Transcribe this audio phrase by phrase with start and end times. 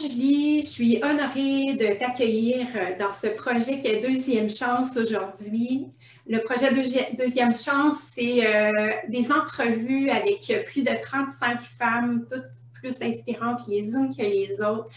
[0.00, 5.86] Julie, je suis honorée de t'accueillir euh, dans ce projet qui est Deuxième Chance aujourd'hui.
[6.26, 6.68] Le projet
[7.16, 12.44] Deuxième Chance, c'est euh, des entrevues avec plus de 35 femmes, toutes
[12.74, 14.88] plus inspirantes les unes que les autres.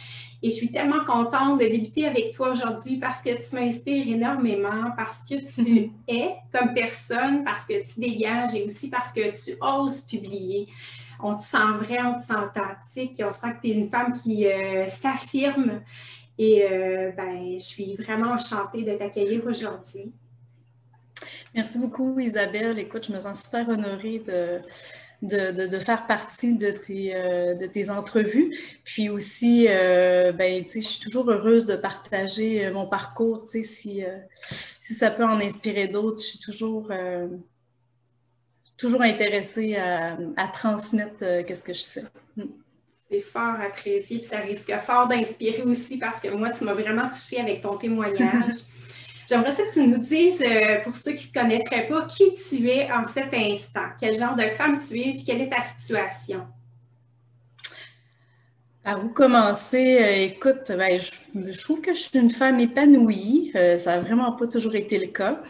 [0.44, 4.92] Et je suis tellement contente de débuter avec toi aujourd'hui parce que tu m'inspires énormément,
[4.96, 9.58] parce que tu es comme personne, parce que tu dégages et aussi parce que tu
[9.62, 10.68] oses publier
[11.24, 14.14] on te sent vrai, on te sent authentique, on sent que tu es une femme
[14.22, 15.82] qui euh, s'affirme.
[16.38, 20.12] Et euh, ben, je suis vraiment enchantée de t'accueillir aujourd'hui.
[21.54, 22.80] Merci beaucoup, Isabelle.
[22.80, 24.24] Écoute, je me sens super honorée
[25.22, 28.58] de, de, faire partie de tes, euh, de tes entrevues.
[28.84, 33.42] Puis aussi, ben, je suis toujours heureuse de partager mon parcours.
[33.42, 36.90] Si, si ça peut en inspirer d'autres, je suis toujours
[38.82, 42.04] toujours intéressée à, transmettre euh, qu'est-ce que je sais.
[42.36, 42.44] Mm.
[43.10, 47.10] C'est fort apprécié, puis ça risque fort d'inspirer aussi parce que moi, tu m'as vraiment
[47.10, 48.56] touchée avec ton témoignage.
[49.30, 52.68] J'aimerais que tu nous dises, euh, pour ceux qui ne te connaîtraient pas, qui tu
[52.68, 56.48] es en cet instant, quel genre de femme tu es, puis quelle est ta situation?
[58.84, 63.52] À vous commencer, euh, écoute, ben, je, trouve que je suis une femme épanouie.
[63.54, 65.42] ça n'a vraiment pas toujours été le cas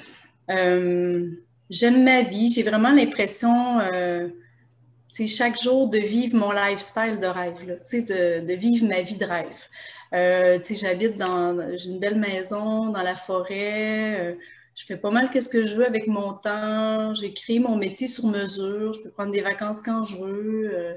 [1.71, 2.49] j'aime ma vie.
[2.49, 4.27] J'ai vraiment l'impression, euh,
[5.25, 9.25] chaque jour, de vivre mon lifestyle de rêve, là, de, de, vivre ma vie de
[9.25, 9.67] rêve.
[10.13, 14.19] Euh, j'habite dans, j'ai une belle maison dans la forêt.
[14.19, 14.35] Euh,
[14.75, 17.13] je fais pas mal qu'est-ce que je veux avec mon temps.
[17.15, 18.93] J'écris mon métier sur mesure.
[18.93, 20.95] Je peux prendre des vacances quand je veux.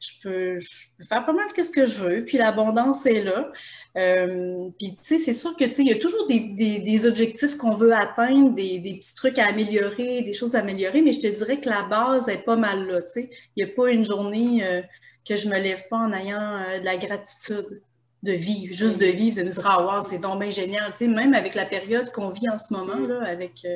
[0.00, 0.58] Je peux,
[1.06, 2.24] faire pas mal qu'est-ce que je veux.
[2.24, 3.52] Puis l'abondance est là.
[3.96, 7.56] Euh, puis, tu sais, c'est sûr que, tu sais, il y a toujours des, objectifs
[7.56, 11.26] qu'on veut atteindre, des, petits trucs à améliorer, des choses à améliorer, mais je te
[11.26, 13.30] dirais que la base est pas mal là, tu sais.
[13.56, 14.82] Il n'y a pas une journée euh,
[15.28, 17.82] que je me lève pas en ayant euh, de la gratitude
[18.22, 20.98] de vivre, juste de vivre, de me dire, ah, wow, c'est donc bien génial, tu
[20.98, 23.66] sais, même avec la période qu'on vit en ce moment, là, avec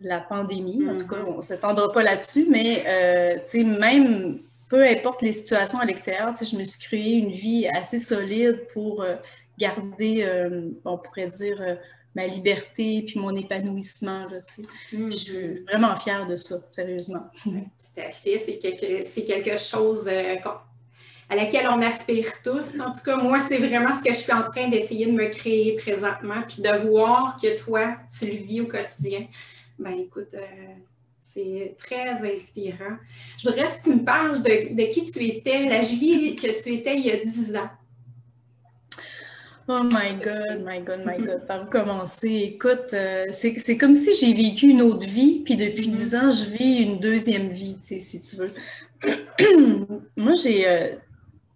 [0.00, 1.32] la pandémie, en tout cas, mm-hmm.
[1.32, 6.32] on ne s'attendra pas là-dessus, mais, tu sais, même peu importe les situations à l'extérieur,
[6.34, 9.16] je me suis créé une vie assez solide pour euh,
[9.58, 11.74] garder, euh, on pourrait dire, euh,
[12.14, 14.26] ma liberté puis mon épanouissement.
[14.92, 15.10] Mm.
[15.10, 17.24] Je suis vraiment fière de ça, sérieusement.
[17.42, 17.50] Tout
[17.96, 18.38] à fait.
[18.38, 22.80] C'est quelque, quelque chose à laquelle on aspire tous.
[22.80, 25.28] En tout cas, moi, c'est vraiment ce que je suis en train d'essayer de me
[25.28, 29.26] créer présentement, puis de voir que toi, tu le vis au quotidien.
[29.78, 30.34] Ben écoute,
[31.30, 32.96] c'est très inspirant.
[33.36, 36.96] Je voudrais que tu me parles de, qui tu étais, la Julie que tu étais
[36.96, 37.70] il y a 10 ans.
[39.70, 42.54] Oh my God, my God, my God, par où commencer?
[42.54, 46.18] Écoute, euh, c'est comme si j'ai vécu une autre vie, puis depuis 10 mm-hmm.
[46.18, 48.50] ans, je vis une deuxième vie, tu sais, si tu veux.
[50.16, 50.88] Moi, j'ai euh,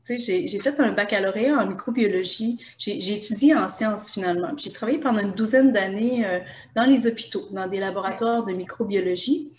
[0.09, 2.59] j'ai fait un baccalauréat en microbiologie.
[2.79, 4.51] J'ai étudié en sciences finalement.
[4.57, 6.41] J'ai travaillé pendant une douzaine d'années euh,
[6.75, 9.53] dans les hôpitaux, dans des laboratoires de microbiologie,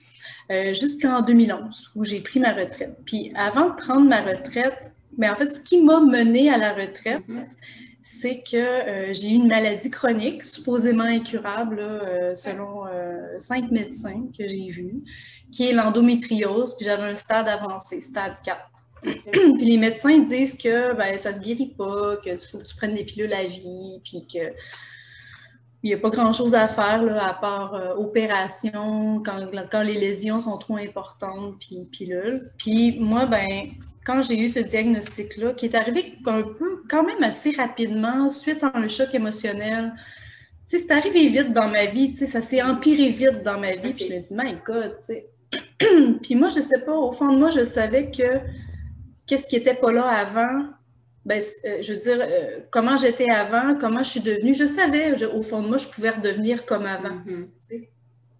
[0.52, 2.98] euh, jusqu'en 2011, où j'ai pris ma retraite.
[3.06, 6.58] Puis avant de prendre ma retraite, mais ben, en fait, ce qui m'a mené à
[6.58, 7.46] la retraite, mm-hmm.
[8.02, 11.82] c'est que euh, j'ai eu une maladie chronique, supposément incurable,
[12.36, 12.84] selon
[13.40, 15.04] cinq médecins que j'ai vus,
[15.52, 16.76] qui est l'endométriose.
[16.76, 18.73] Puis j'avais un stade avancé, stade 4.
[19.32, 22.76] puis les médecins disent que ben, ça ne se guérit pas, que faut que tu
[22.76, 24.54] prennes des pilules à vie, puis que
[25.84, 30.00] il n'y a pas grand-chose à faire là, à part euh, opération quand, quand, les
[30.00, 32.42] lésions sont trop importantes, puis pilules.
[32.58, 33.72] Puis moi, ben,
[34.06, 38.64] quand j'ai eu ce diagnostic-là, qui est arrivé un peu, quand même assez rapidement, suite
[38.64, 39.94] à un choc émotionnel,
[40.70, 43.60] tu sais, c'est arrivé vite dans ma vie, tu sais, ça s'est empiré vite dans
[43.60, 45.30] ma vie, puis je me dis, my God, tu sais.
[46.24, 48.40] puis moi, je sais pas, au fond de moi, je savais que
[49.28, 50.68] qu'est-ce qui n'était pas là avant,
[51.26, 54.54] ben, euh, je veux dire, euh, comment j'étais avant, comment je suis devenue?
[54.54, 57.18] Je savais, au fond de moi, je pouvais redevenir comme avant.
[57.26, 57.88] Mm-hmm.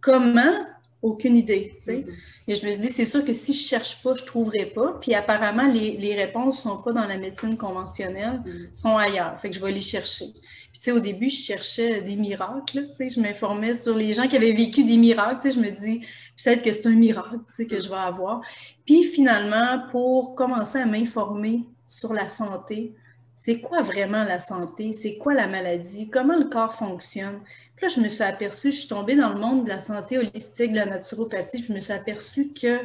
[0.02, 0.66] Comment?
[1.04, 1.76] Aucune idée.
[1.80, 2.06] Mm-hmm.
[2.48, 4.28] Et je me suis dit, c'est sûr que si je ne cherche pas, je ne
[4.28, 4.98] trouverai pas.
[5.00, 8.74] Puis apparemment, les, les réponses ne sont pas dans la médecine conventionnelle, mm-hmm.
[8.74, 9.40] sont ailleurs.
[9.40, 10.26] Fait que je vais les chercher.
[10.72, 12.88] Puis, tu sais, au début, je cherchais des miracles.
[12.88, 15.40] Tu sais, je m'informais sur les gens qui avaient vécu des miracles.
[15.42, 16.00] Tu sais, je me dis,
[16.44, 18.42] peut-être que c'est un miracle tu sais, que je vais avoir.
[18.86, 22.96] Puis finalement, pour commencer à m'informer sur la santé,
[23.44, 24.94] c'est quoi vraiment la santé?
[24.94, 26.10] C'est quoi la maladie?
[26.10, 27.42] Comment le corps fonctionne?
[27.76, 30.18] Puis là, je me suis aperçue, je suis tombée dans le monde de la santé
[30.18, 32.80] holistique, de la naturopathie, je me suis aperçue que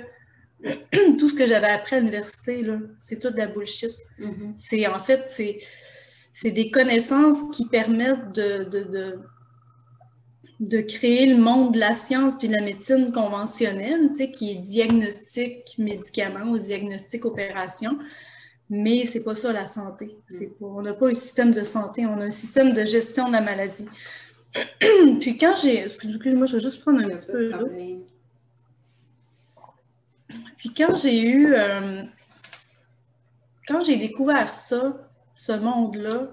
[1.16, 2.66] tout ce que j'avais appris à l'université,
[2.98, 3.92] c'est tout de la bullshit.
[4.18, 4.54] Mm-hmm.
[4.56, 9.20] C'est en fait, c'est des connaissances qui permettent de, de
[10.58, 14.50] de créer le monde de la science puis de la médecine conventionnelle, tu sais, qui
[14.50, 17.96] est diagnostic médicament ou diagnostic opération.
[18.70, 20.16] Mais c'est pas ça la santé.
[20.28, 23.32] C'est on n'a pas un système de santé, on a un système de gestion de
[23.32, 23.86] la maladie.
[25.20, 25.84] Puis quand j'ai.
[25.84, 27.50] Excuse-moi, je vais juste prendre un petit peu.
[30.58, 31.54] Puis quand j'ai eu.
[31.54, 32.02] Euh,
[33.66, 36.28] quand j'ai découvert ça, ce monde-là,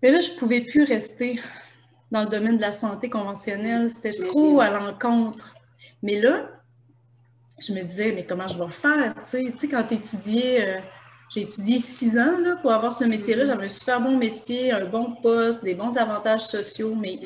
[0.00, 1.40] mais là, je ne pouvais plus rester
[2.10, 3.90] dans le domaine de la santé conventionnelle.
[3.90, 5.56] C'était trop à l'encontre.
[6.02, 6.50] Mais là,
[7.58, 9.14] je me disais, mais comment je vais faire?
[9.28, 10.80] Tu sais, quand tu étudiais, euh,
[11.32, 13.46] j'ai étudié six ans là, pour avoir ce métier-là.
[13.46, 17.20] J'avais un super bon métier, un bon poste, des bons avantages sociaux, mais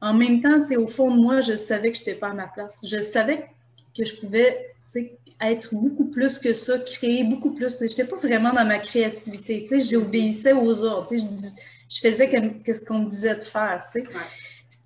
[0.00, 2.46] en même temps, au fond de moi, je savais que je n'étais pas à ma
[2.46, 2.80] place.
[2.84, 3.46] Je savais
[3.96, 4.74] que je pouvais
[5.40, 7.78] être beaucoup plus que ça, créer beaucoup plus.
[7.78, 9.66] Je n'étais pas vraiment dans ma créativité.
[9.78, 11.08] J'obéissais aux ordres.
[11.10, 11.18] Je,
[11.88, 12.30] je faisais
[12.72, 13.84] ce qu'on me disait de faire.
[13.90, 14.06] Tu sais.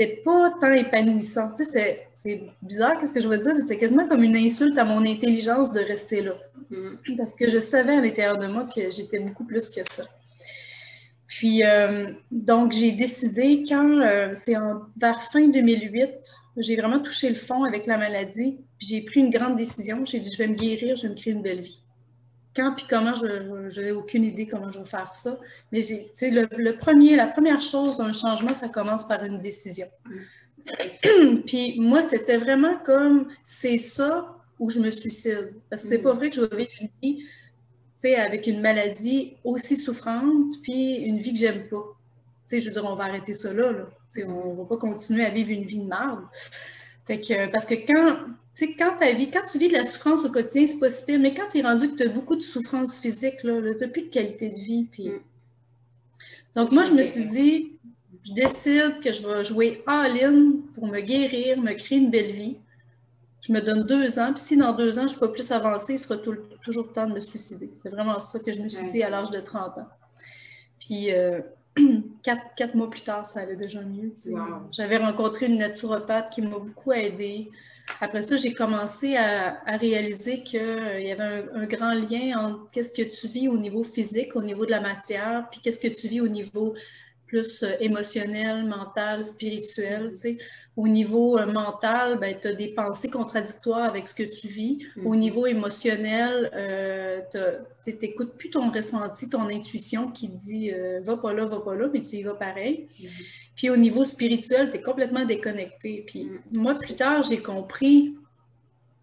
[0.01, 1.49] C'était pas tant épanouissant.
[1.55, 4.79] Tu sais, c'est bizarre, qu'est-ce que je veux dire, mais c'était quasiment comme une insulte
[4.79, 6.37] à mon intelligence de rester là.
[6.71, 7.17] Mm.
[7.19, 10.05] Parce que je savais à l'intérieur de moi que j'étais beaucoup plus que ça.
[11.27, 14.55] Puis, euh, donc, j'ai décidé quand, euh, c'est
[14.97, 16.09] vers fin 2008,
[16.57, 18.59] j'ai vraiment touché le fond avec la maladie.
[18.79, 20.07] Puis j'ai pris une grande décision.
[20.07, 21.83] J'ai dit, je vais me guérir, je vais me créer une belle vie
[22.55, 25.39] quand puis comment, je n'ai aucune idée comment je vais faire ça.
[25.71, 29.87] Mais le, le premier, la première chose d'un changement, ça commence par une décision.
[31.47, 35.55] Puis moi, c'était vraiment comme c'est ça où je me suicide.
[35.69, 36.17] Parce que c'est pas mm.
[36.17, 37.25] vrai que je vais vivre une vie
[38.17, 41.85] avec une maladie aussi souffrante, puis une vie que j'aime pas.
[42.51, 43.73] je veux dire, on va arrêter ça là.
[43.73, 43.89] là.
[44.27, 46.25] On va pas continuer à vivre une vie de merde.
[47.07, 48.21] Fait que, parce que quand,
[48.53, 51.35] sais, quand, vie, quand tu vis de la souffrance au quotidien, c'est pas si mais
[51.35, 54.11] quand tu es rendu que tu as beaucoup de souffrance physique, tu n'as plus de
[54.11, 54.89] qualité de vie.
[54.91, 55.09] Puis...
[55.09, 55.21] Mm.
[56.57, 57.73] Donc, moi, je me suis dit,
[58.25, 62.57] je décide que je vais jouer all-in pour me guérir, me créer une belle vie.
[63.41, 65.51] Je me donne deux ans, puis si dans deux ans, je ne suis pas plus
[65.51, 67.71] avancée, il sera toujours le temps de me suicider.
[67.83, 69.89] C'est vraiment ça que je me suis dit à l'âge de 30 ans.
[70.79, 71.41] Puis, euh,
[72.23, 74.13] quatre, mois plus tard, ça allait déjà mieux.
[74.73, 77.51] J'avais rencontré une naturopathe qui m'a beaucoup aidée.
[78.01, 83.03] Après ça, j'ai commencé à, réaliser qu'il y avait un, grand lien entre qu'est-ce que
[83.03, 86.21] tu vis au niveau physique, au niveau de la matière, puis qu'est-ce que tu vis
[86.21, 86.75] au niveau
[87.27, 90.11] plus euh, émotionnel, mental, spirituel.
[90.81, 94.79] Au niveau euh, mental, ben, tu as des pensées contradictoires avec ce que tu vis.
[95.05, 95.19] Au mm-hmm.
[95.19, 96.51] niveau émotionnel,
[97.85, 100.71] tu n'écoutes plus ton ressenti, ton intuition qui dit
[101.03, 102.89] va pas là, va pas là, mais tu y vas pareil.
[102.99, 103.25] Mm-hmm.
[103.61, 106.03] Puis au niveau spirituel, tu es complètement déconnecté.
[106.07, 106.59] Puis mm.
[106.59, 108.17] moi, plus tard, j'ai compris,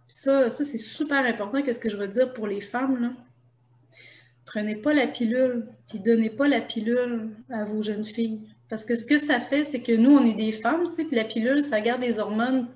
[0.07, 3.11] ça, ça c'est super important, qu'est-ce que je veux dire pour les femmes, là.
[4.45, 8.39] Prenez pas la pilule, puis donnez pas la pilule à vos jeunes filles.
[8.69, 11.23] Parce que ce que ça fait, c'est que nous, on est des femmes, puis la
[11.23, 12.67] pilule, ça garde des hormones,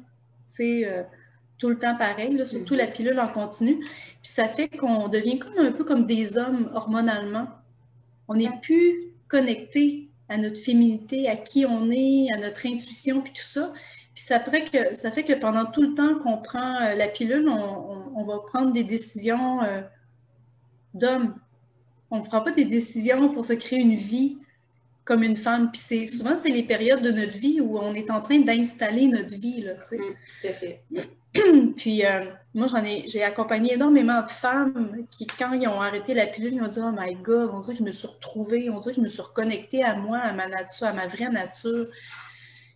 [0.49, 1.03] tu sais, euh,
[1.57, 3.77] tout le temps pareil, surtout la pilule en continu.
[3.77, 7.47] Puis ça fait qu'on devient comme un peu comme des hommes hormonalement.
[8.27, 13.33] On n'est plus connectés à notre féminité, à qui on est, à notre intuition, puis
[13.33, 13.73] tout ça.
[14.15, 17.07] Puis ça fait que, ça fait que pendant tout le temps qu'on prend euh, la
[17.07, 19.81] pilule, on, va prendre des décisions euh,
[20.93, 21.35] d'hommes.
[22.09, 24.37] On ne prend pas des décisions pour se créer une vie
[25.11, 25.71] comme une femme.
[25.71, 29.09] Puis c'est, souvent, c'est les périodes de notre vie où on est en train d'installer
[29.09, 29.61] notre vie.
[29.61, 30.83] Là, mmh, tout à fait.
[31.75, 36.13] Puis euh, moi, j'en ai, j'ai accompagné énormément de femmes qui, quand ils ont arrêté
[36.13, 38.69] la pilule, ils ont dit Oh my God, on dirait que je me suis retrouvée,
[38.69, 41.29] on dirait que je me suis reconnectée à moi, à ma nature, à ma vraie
[41.29, 41.87] nature.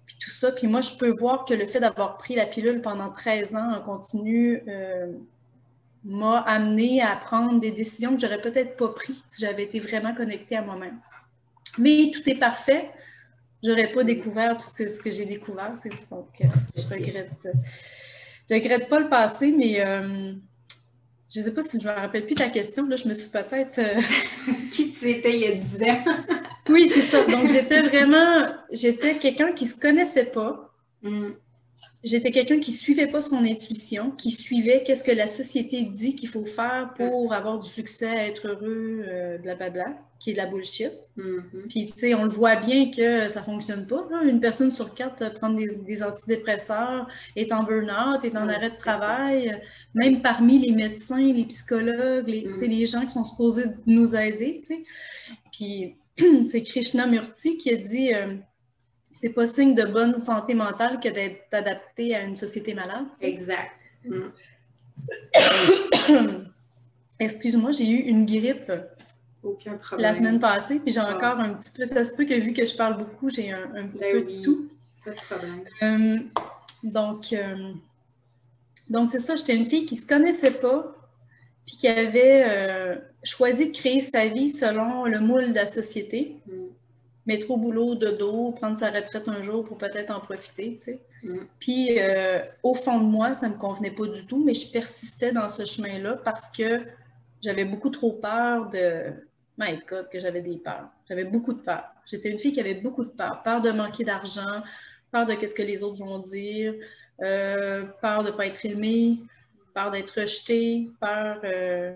[0.05, 0.51] Puis tout ça.
[0.51, 3.71] Puis moi, je peux voir que le fait d'avoir pris la pilule pendant 13 ans
[3.75, 5.07] en continu euh,
[6.03, 10.13] m'a amené à prendre des décisions que j'aurais peut-être pas prises si j'avais été vraiment
[10.13, 10.99] connectée à moi-même.
[11.77, 12.89] Mais tout est parfait.
[13.63, 15.75] J'aurais pas découvert tout ce que, ce que j'ai découvert.
[16.11, 17.47] Donc, euh, je regrette.
[18.49, 20.33] Je regrette pas le passé, mais euh,
[21.33, 22.87] je ne sais pas si je me rappelle plus ta question.
[22.87, 23.79] Là, je me suis peut-être.
[23.79, 24.01] Euh,
[24.71, 26.03] qui tu étais il y a 10 ans?
[26.69, 27.23] oui, c'est ça.
[27.25, 28.53] Donc, j'étais vraiment.
[28.71, 30.71] J'étais quelqu'un qui ne se connaissait pas.
[31.01, 31.31] Mm.
[32.05, 36.15] J'étais quelqu'un qui ne suivait pas son intuition, qui suivait qu'est-ce que la société dit
[36.15, 39.87] qu'il faut faire pour avoir du succès, être heureux, blablabla.
[39.87, 40.91] Euh, qui est de la bullshit.
[41.17, 41.67] Mm-hmm.
[41.69, 44.07] Puis, tu sais, on le voit bien que ça fonctionne pas.
[44.23, 49.61] Une personne sur quatre prend des, antidépresseurs, est en burn-out, est en arrêt de travail.
[49.93, 52.61] Même parmi les médecins, les psychologues, les, mm.
[52.61, 54.83] les gens qui sont supposés nous aider, tu sais.
[55.51, 55.95] Puis,
[56.49, 58.35] c'est Krishnamurti qui a dit euh,
[59.15, 63.05] c'est pas signe de bonne santé mentale que d'être adapté à une société malade.
[63.21, 63.71] Exact.
[64.03, 64.27] Mm.
[67.21, 68.69] Excuse-moi, j'ai eu une grippe
[69.41, 70.05] aucun problème.
[70.05, 71.85] La semaine passée, puis j'ai encore un petit peu.
[71.85, 74.41] Ça se peut que vu que je parle beaucoup, j'ai un, petit ben peu de
[74.41, 74.69] tout.
[75.05, 75.63] Pas de problème.
[75.81, 76.19] Euh,
[76.83, 77.71] donc, euh,
[78.89, 80.93] donc c'est ça, j'étais une fille qui ne se connaissait pas,
[81.65, 86.35] puis qui avait euh, choisi de créer sa vie selon le moule de la société.
[86.47, 86.64] Mm.
[87.25, 90.99] Métro, boulot, dodo, prendre sa retraite un jour pour peut-être en profiter, tu sais.
[91.23, 91.39] Mm.
[91.59, 94.71] Puis, euh, au fond de moi, ça ne me convenait pas du tout, mais je
[94.71, 96.81] persistais dans ce chemin-là parce que
[97.43, 99.13] j'avais beaucoup trop peur de...
[99.57, 100.89] My God, que j'avais des peurs.
[101.07, 101.85] J'avais beaucoup de peur.
[102.05, 103.41] J'étais une fille qui avait beaucoup de peur.
[103.41, 104.61] Peur de manquer d'argent,
[105.11, 106.75] peur de qu'est-ce que les autres vont dire,
[107.21, 109.19] euh, peur de ne pas être aimée,
[109.73, 111.39] peur d'être rejetée, peur.
[111.43, 111.95] Euh,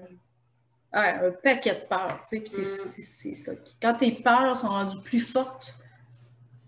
[0.94, 2.24] un paquet de peurs.
[2.32, 2.46] Mm.
[2.46, 3.52] C'est ça.
[3.82, 5.76] Quand tes peurs sont rendues plus fortes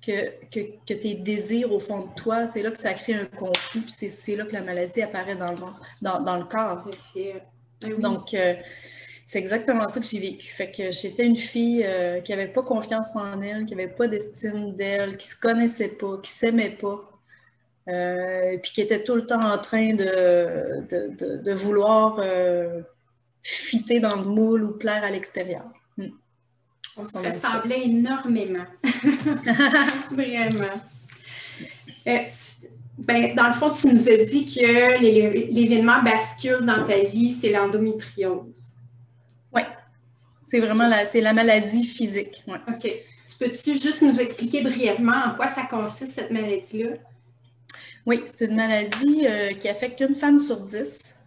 [0.06, 3.82] que, que, tes désirs au fond de toi, c'est là que ça crée un conflit,
[3.82, 5.58] puis c'est là que la maladie apparaît dans le,
[6.02, 6.88] dans, dans le corps.
[8.00, 8.56] Donc, euh,
[9.26, 10.52] c'est exactement ça que j'ai vécu.
[10.54, 11.88] Fait que j'étais une fille
[12.24, 16.18] qui n'avait pas confiance en elle, qui n'avait pas d'estime d'elle, qui se connaissait pas,
[16.22, 17.12] qui s'aimait pas.
[17.88, 22.82] Euh, puis qui était tout le temps en train de, de, vouloir euh,
[23.44, 25.66] fitter dans le moule ou plaire à l'extérieur.
[25.98, 26.10] Hmm.
[26.98, 28.66] On se ressemblait énormément.
[30.12, 30.82] Vraiment.
[32.08, 32.20] Euh,
[32.98, 37.52] ben, dans le fond, tu nous as dit que l'événement bascule dans ta vie, c'est
[37.52, 38.74] l'endométriose.
[39.54, 39.62] Oui.
[40.44, 42.44] C'est vraiment la, c'est la maladie physique.
[42.48, 42.82] OK.
[42.82, 46.98] Tu peux-tu juste nous expliquer brièvement en quoi ça consiste, cette maladie-là?
[48.06, 51.21] Oui, c'est une maladie euh, qui affecte une femme sur dix.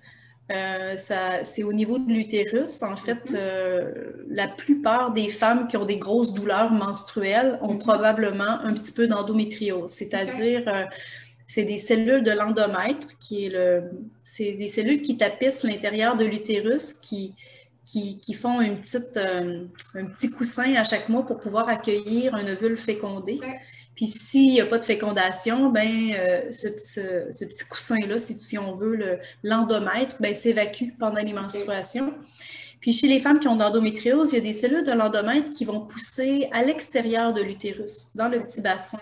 [0.50, 2.82] Euh, c'est au niveau de l'utérus.
[2.82, 3.36] En fait, mm-hmm.
[3.36, 3.92] euh,
[4.28, 7.78] la plupart des femmes qui ont des grosses douleurs menstruelles ont mm-hmm.
[7.78, 10.88] probablement un petit peu d'endométriose, c'est-à-dire
[11.46, 13.84] c'est des cellules de l'endomètre, qui est le,
[14.22, 17.34] c'est des cellules qui tapissent l'intérieur de l'utérus, qui,
[17.86, 22.76] qui, font une petite, un petit coussin à chaque mois pour pouvoir accueillir un ovule
[22.76, 23.40] fécondé.
[23.94, 29.18] Puis s'il n'y a pas de fécondation, ben, euh, ce, petit coussin-là, si, on veut,
[29.42, 32.12] l'endomètre, ben, s'évacue pendant les menstruations.
[32.80, 35.64] Puis chez les femmes qui ont d'endométriose, il y a des cellules de l'endomètre qui
[35.64, 38.98] vont pousser à l'extérieur de l'utérus, dans le petit bassin.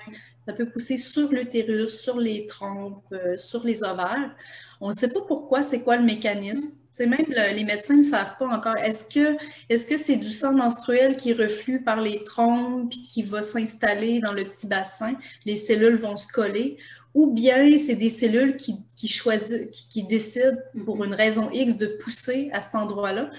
[0.46, 4.36] Ça peut pousser sur l'utérus, sur les trompes, euh, sur les ovaires.
[4.80, 6.81] On ne sait pas pourquoi, c'est quoi le mécanisme.
[6.92, 8.76] C'est même les médecins ne savent pas encore.
[8.76, 9.38] Est-ce que
[9.70, 14.20] est-ce que c'est du sang menstruel qui reflue par les trompes puis qui va s'installer
[14.20, 15.14] dans le petit bassin,
[15.46, 16.76] les cellules vont se coller,
[17.14, 21.06] ou bien c'est des cellules qui, choisissent, qui, décident pour mm-hmm.
[21.06, 23.30] une raison X de pousser à cet endroit-là?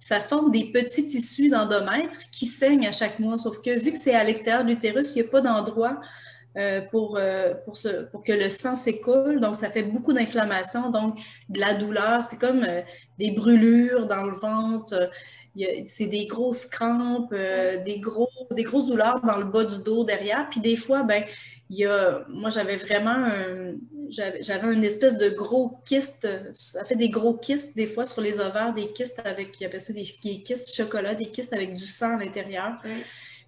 [0.00, 3.36] Ça forme des petits tissus d'endomètre qui saignent à chaque mois.
[3.36, 6.00] Sauf que vu que c'est à l'extérieur de l'utérus, il n'y a pas d'endroit
[6.58, 9.40] euh, pour, euh, pour, que le sang s'écoule.
[9.40, 11.18] Donc, ça fait beaucoup d'inflammation, donc
[11.48, 12.26] de la douleur.
[12.26, 12.82] C'est comme euh,
[13.18, 15.10] des brûlures dans le ventre.
[15.84, 20.48] C'est des grosses crampes, des, gros, des grosses douleurs dans le bas du dos derrière.
[20.50, 21.24] Puis des fois, ben,
[21.70, 23.28] il y a, moi, j'avais vraiment
[24.08, 26.28] j'avais une espèce de gros kyste.
[26.52, 29.66] Ça fait des gros kystes des fois sur les ovaires, des kystes avec, il y
[29.66, 32.82] avait ça des, des kystes chocolat, des kystes avec du sang à l'intérieur.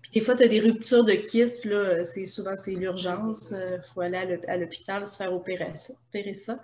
[0.05, 3.53] Puis des fois, tu as des ruptures de kyste, là, c'est souvent c'est l'urgence.
[3.53, 6.59] Il euh, faut aller à l'hôpital se faire opérer ça, opérer ça.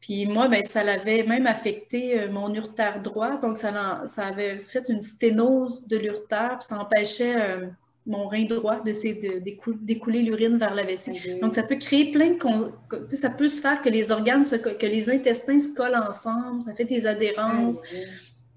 [0.00, 3.38] Puis moi, ben, ça l'avait même affecté euh, mon urtère droit.
[3.38, 7.66] Donc, ça, ça avait fait une sténose de l'urtère, puis ça empêchait euh,
[8.06, 11.40] mon rein droit de, d'écouler l'urine vers la vessie.
[11.42, 13.06] Donc, ça peut créer plein de...
[13.08, 16.84] Ça peut se faire que les organes, que les intestins se collent ensemble, ça fait
[16.84, 17.80] des adhérences.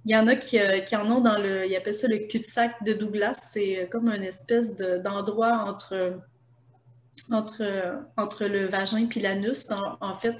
[0.06, 2.84] Il y en a euh, qui, en ont dans le, ils appellent ça le cul-de-sac
[2.84, 3.34] de Douglas.
[3.34, 6.20] C'est euh, comme une espèce d'endroit entre,
[7.32, 7.64] entre,
[8.18, 9.68] entre le vagin puis l'anus,
[10.02, 10.36] en, fait.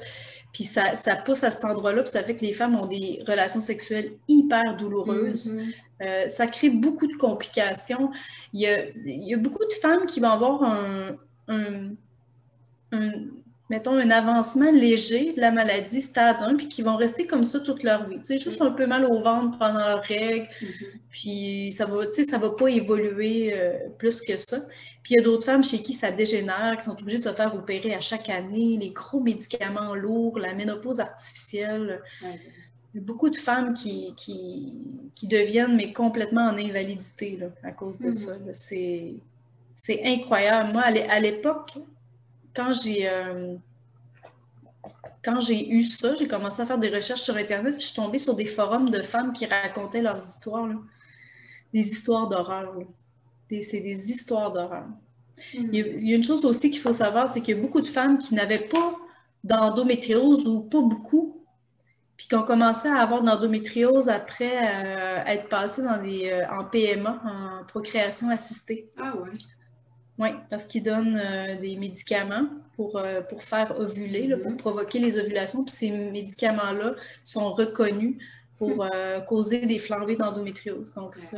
[0.54, 3.62] Puis ça, pousse à cet endroit-là, puis ça fait que les femmes ont des relations
[3.62, 5.54] sexuelles hyper douloureuses.
[5.54, 5.74] Mm-hmm.
[6.02, 8.12] Euh, ça crée beaucoup de complications.
[8.54, 11.92] Il y, a, beaucoup de femmes qui vont avoir un, un
[13.70, 17.60] mettons, un avancement léger de la maladie stade 1, puis qui vont rester comme ça
[17.60, 18.18] toute leur vie.
[18.18, 21.00] Tu sais, juste un peu mal au ventre pendant leur règle, mm-hmm.
[21.12, 24.58] puis ça va, tu sais, ça va pas évoluer euh, plus que ça.
[25.04, 27.34] Puis il y a d'autres femmes chez qui ça dégénère, qui sont obligées de se
[27.34, 32.02] faire opérer à chaque année, les gros médicaments lourds, la ménopause artificielle.
[32.96, 38.54] Beaucoup de femmes qui, qui, deviennent mais complètement en invalidité là, à cause de mm-hmm.
[38.54, 39.14] ça.
[39.76, 40.74] C'est incroyable.
[40.74, 41.78] Moi, à l'époque,
[42.56, 43.56] quand j'ai euh,
[45.24, 47.96] quand j'ai eu ça, j'ai commencé à faire des recherches sur Internet, puis je suis
[47.96, 50.68] tombée sur des forums de femmes qui racontaient leurs histoires,
[51.74, 52.76] des histoires d'horreur.
[53.50, 54.86] C'est des histoires d'horreur.
[55.54, 57.88] Il, y a une chose aussi qu'il faut savoir, c'est qu'il y a beaucoup de
[57.88, 58.96] femmes qui n'avaient pas
[59.44, 61.44] d'endométriose ou pas beaucoup,
[62.18, 66.46] puis qui ont commencé à avoir de l'endométriose après euh, être passées dans des, euh,
[66.52, 68.90] en PMA, en procréation assistée.
[68.98, 69.30] Ah ouais.
[70.20, 74.58] Oui, parce qu'ils donnent euh, des médicaments pour, euh, pour faire ovuler, pour mhm.
[74.58, 75.64] provoquer les ovulations.
[75.64, 78.18] Puis ces médicaments-là sont reconnus
[78.58, 80.94] pour euh, causer des flambées d'endométriose.
[80.94, 81.38] Donc, ça.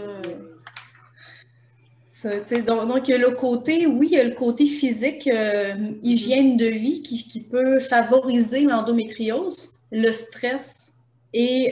[2.65, 5.29] donc, il y a le côté, oui, il y a le côté physique,
[6.01, 10.95] hygiène de vie qui, peut favoriser l'endométriose, le stress
[11.33, 11.71] et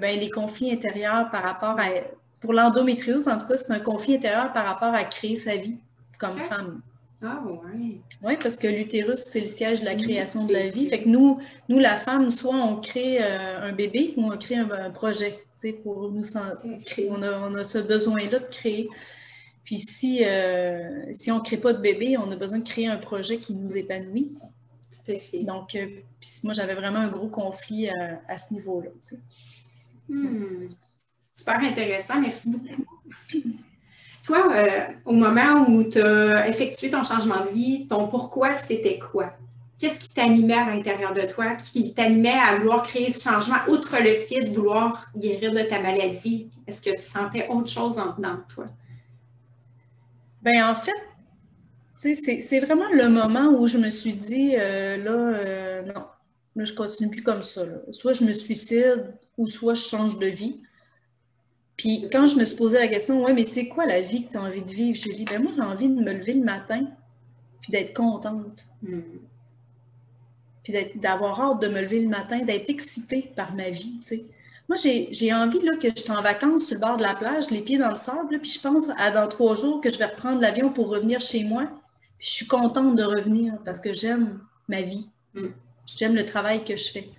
[0.00, 1.88] ben, les conflits intérieurs par rapport à.
[2.38, 5.78] Pour l'endométriose, en tout cas, c'est un conflit intérieur par rapport à créer sa vie
[6.28, 6.82] comme femme.
[7.22, 8.00] Ah oui.
[8.22, 10.86] Oui, parce que l'utérus, c'est le siège de la création de la vie.
[10.86, 14.56] Fait que nous, nous la femme, soit on crée euh, un bébé ou on crée
[14.56, 15.34] un, projet,
[15.82, 16.22] pour nous
[16.84, 17.08] créer.
[17.10, 18.88] On a, on a ce besoin-là de créer.
[19.64, 22.88] Puis si, euh, si on ne crée pas de bébé, on a besoin de créer
[22.88, 24.32] un projet qui nous épanouit.
[25.06, 25.42] Tout fait.
[25.42, 25.86] Donc, euh,
[26.42, 28.90] moi, j'avais vraiment un gros conflit à, ce niveau-là.
[30.08, 30.66] Hmm.
[31.32, 32.20] Super intéressant.
[32.20, 32.84] Merci beaucoup.
[34.24, 38.98] Toi, euh, au moment où tu as effectué ton changement de vie, ton pourquoi, c'était
[38.98, 39.34] quoi?
[39.78, 43.96] Qu'est-ce qui t'animait à l'intérieur de toi, qui t'animait à vouloir créer ce changement, outre
[44.02, 46.48] le fait de vouloir guérir de ta maladie?
[46.66, 48.64] Est-ce que tu sentais autre chose en dedans de toi?
[50.42, 50.92] Bien, en fait,
[51.96, 56.04] c'est vraiment le moment où je me suis dit, euh, là, euh, non,
[56.56, 57.62] là, je continue plus comme ça.
[57.90, 60.60] Soit je me suicide ou soit je change de vie.
[61.76, 64.32] Puis quand je me suis posé la question, ouais, mais c'est quoi la vie que
[64.32, 64.96] tu as envie de vivre?
[64.96, 66.86] Je lui ai dit, ben moi, j'ai envie de me lever le matin,
[67.60, 68.66] puis d'être contente.
[70.62, 74.24] Puis d'avoir hâte de me lever le matin, d'être excitée par ma vie, tu sais.
[74.66, 77.50] Moi, j'ai envie là, que je suis en vacances sur le bord de la plage,
[77.50, 80.06] les pieds dans le sable, puis je pense à dans trois jours que je vais
[80.06, 81.68] reprendre l'avion pour revenir chez moi.
[82.18, 85.10] Puis je suis contente de revenir parce que j'aime ma vie.
[85.34, 85.48] Hmm.
[85.96, 87.10] J'aime le travail que je fais.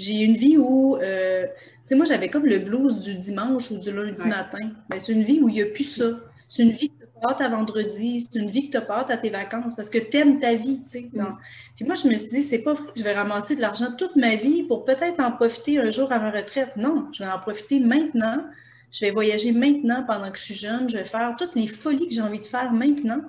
[0.00, 1.46] J'ai une vie où euh,
[1.90, 4.70] sais, moi, j'avais comme le blues du dimanche ou du lundi matin.
[4.90, 6.04] Mais c'est une vie où il n'y a plus ça.
[6.46, 9.16] C'est une vie que tu pas à vendredi, c'est une vie que tu pas à
[9.16, 11.10] tes vacances parce que tu aimes ta vie, tu sais.
[11.12, 11.28] Mm.
[11.74, 13.92] Puis moi, je me suis dit, c'est pas vrai que je vais ramasser de l'argent
[13.96, 16.76] toute ma vie pour peut-être en profiter un jour à ma retraite.
[16.76, 18.44] Non, je vais en profiter maintenant.
[18.92, 20.88] Je vais voyager maintenant pendant que je suis jeune.
[20.88, 23.22] Je vais faire toutes les folies que j'ai envie de faire maintenant.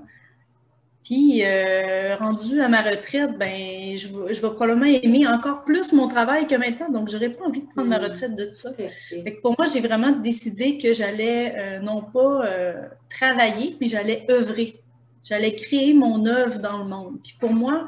[1.03, 6.07] Puis, euh, rendu à ma retraite, ben, je, je, vais probablement aimer encore plus mon
[6.07, 6.89] travail que maintenant.
[6.89, 8.03] Donc, je n'aurais pas envie de prendre ma hmm.
[8.03, 8.69] retraite de tout ça.
[9.41, 14.79] pour moi, j'ai vraiment décidé que j'allais euh, non pas euh, travailler, mais j'allais œuvrer.
[15.23, 17.17] J'allais créer mon œuvre dans le monde.
[17.23, 17.87] Puis pour moi,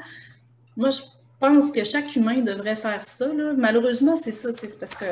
[0.75, 1.01] moi, je
[1.39, 3.27] pense que chaque humain devrait faire ça.
[3.55, 4.49] Malheureusement, c'est ça.
[4.55, 5.05] C'est parce que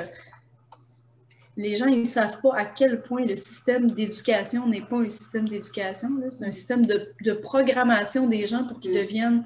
[1.58, 5.48] les gens ne savent pas à quel point le système d'éducation n'est pas un système
[5.48, 9.04] d'éducation, c'est un système de, programmation des gens pour qu'ils mm.
[9.04, 9.46] deviennent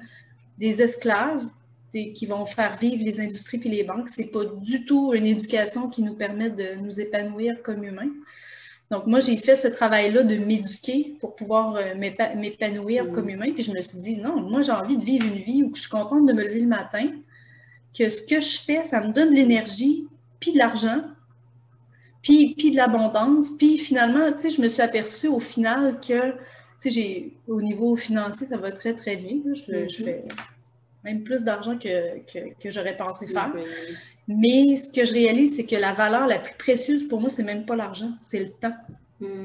[0.58, 1.46] des esclaves
[2.14, 4.10] qui vont faire vivre les industries puis les banques.
[4.10, 8.10] Ce n'est pas du tout une éducation qui nous permet de nous épanouir comme humains.
[8.90, 13.12] Donc, moi, j'ai fait ce travail-là de m'éduquer pour pouvoir euh, m'épanouir mm.
[13.12, 13.50] comme humain.
[13.52, 15.80] Puis je me suis dit, non, moi, j'ai envie de vivre une vie où je
[15.80, 17.08] suis contente de me lever le matin,
[17.98, 20.06] que ce que je fais, ça me donne de l'énergie
[20.38, 21.02] puis de l'argent
[22.26, 23.52] puis, de l'abondance.
[23.56, 26.32] Puis finalement, tu sais, je me suis aperçue au final que,
[26.80, 29.36] tu sais, au niveau financier, ça va très, très bien.
[29.52, 30.04] Je, mm-hmm.
[30.04, 30.24] fais
[31.04, 32.18] même plus d'argent que,
[32.60, 33.52] que, j'aurais pensé faire.
[34.26, 37.44] Mais ce que je réalise, c'est que la valeur la plus précieuse pour moi, c'est
[37.44, 38.74] même pas l'argent, c'est le temps.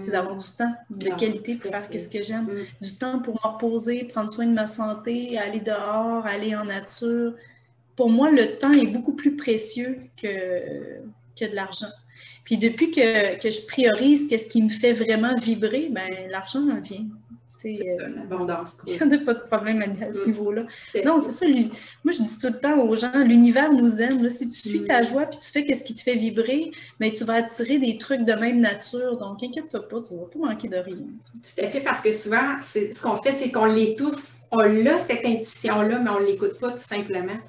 [0.01, 2.43] C'est d'avoir du temps de ah, qualité pour faire ce que j'aime.
[2.43, 2.65] Mm.
[2.81, 7.35] Du temps pour me reposer, prendre soin de ma santé, aller dehors, aller en nature.
[7.95, 10.97] Pour moi, le temps est beaucoup plus précieux que,
[11.39, 11.87] que de l'argent.
[12.51, 17.05] Puis depuis que, que je priorise qu'est-ce qui me fait vraiment vibrer, ben l'argent vient.
[17.63, 18.79] Euh, L'abondance.
[18.87, 20.25] Il n'y a pas de problème à, ce mm.
[20.25, 20.63] niveau-là.
[21.05, 21.45] Non, c'est ça.
[21.47, 24.29] Moi, je dis tout le temps aux gens, l'univers nous aime.
[24.29, 25.05] Si tu suis ta mm.
[25.05, 27.97] joie puis tu fais ce qui te fait vibrer, mais ben, tu vas attirer des
[27.97, 29.17] trucs de même nature.
[29.17, 30.97] Donc, inquiète-toi pas, tu ne vas pas manquer de rien.
[30.97, 34.33] Tout à fait, parce que souvent, ce qu'on fait, c'est qu'on l'étouffe.
[34.51, 37.39] On a cette intuition-là, mais on ne l'écoute pas tout simplement.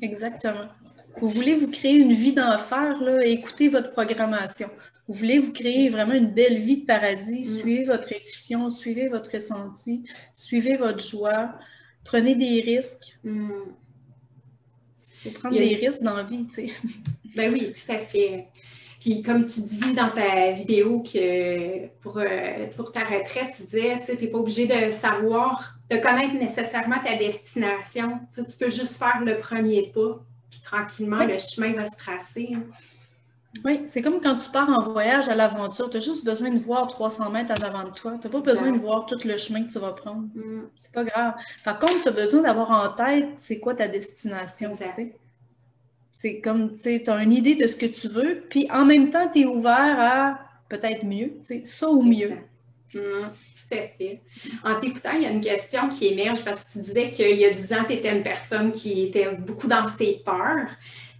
[0.00, 0.68] Exactement.
[1.16, 4.68] Vous voulez vous créer une vie d'enfer, écoutez votre programmation.
[5.08, 7.42] Vous voulez vous créer vraiment une belle vie de paradis, mm.
[7.42, 11.54] suivez votre intuition, suivez votre ressenti, suivez votre joie,
[12.04, 13.18] prenez des risques.
[13.24, 13.50] Mm.
[15.24, 16.66] Il faut prendre des risques dans la vie, tu sais.
[17.34, 18.48] Ben oui, tout à fait.
[19.00, 23.98] Puis comme tu dis dans ta vidéo que pour, euh, pour ta retraite, tu disais,
[24.04, 28.20] tu n'es pas obligé de savoir, de connaître nécessairement ta destination.
[28.34, 32.50] Tu peux juste faire le premier pas puis tranquillement, le chemin va se tracer.
[33.64, 36.58] Oui, c'est comme quand tu pars en voyage à l'aventure, tu as juste besoin de
[36.58, 38.18] voir 300 mètres en avant de toi.
[38.20, 40.28] Tu n'as pas besoin de voir tout le chemin que tu vas prendre.
[40.34, 40.68] Mm.
[40.76, 41.34] C'est pas grave.
[41.64, 44.72] Par contre, tu as besoin d'avoir en tête c'est quoi ta destination.
[46.12, 49.28] C'est comme, tu as une idée de ce que tu veux, puis en même temps,
[49.30, 50.38] tu es ouvert à
[50.68, 51.32] peut-être mieux,
[51.64, 52.36] ça ou mieux.
[52.94, 54.20] Mm, tout à fait.
[54.64, 57.44] En t'écoutant, il y a une question qui émerge parce que tu disais qu'il y
[57.44, 60.68] a 10 ans, tu étais une personne qui était beaucoup dans ses peurs.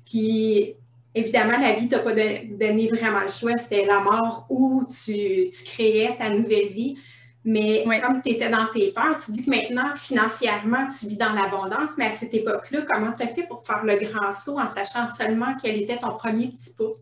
[0.05, 0.75] Puis
[1.15, 3.57] évidemment, la vie t'a pas donné vraiment le choix.
[3.57, 6.97] C'était la mort ou tu, créais ta nouvelle vie.
[7.45, 11.33] Mais comme tu étais dans tes peurs, tu dis que maintenant, financièrement, tu vis dans
[11.33, 14.69] l'abondance, mais à cette époque-là, comment tu as fait pour faire le grand saut en
[14.69, 16.93] sachant seulement quel était ton premier petit pas?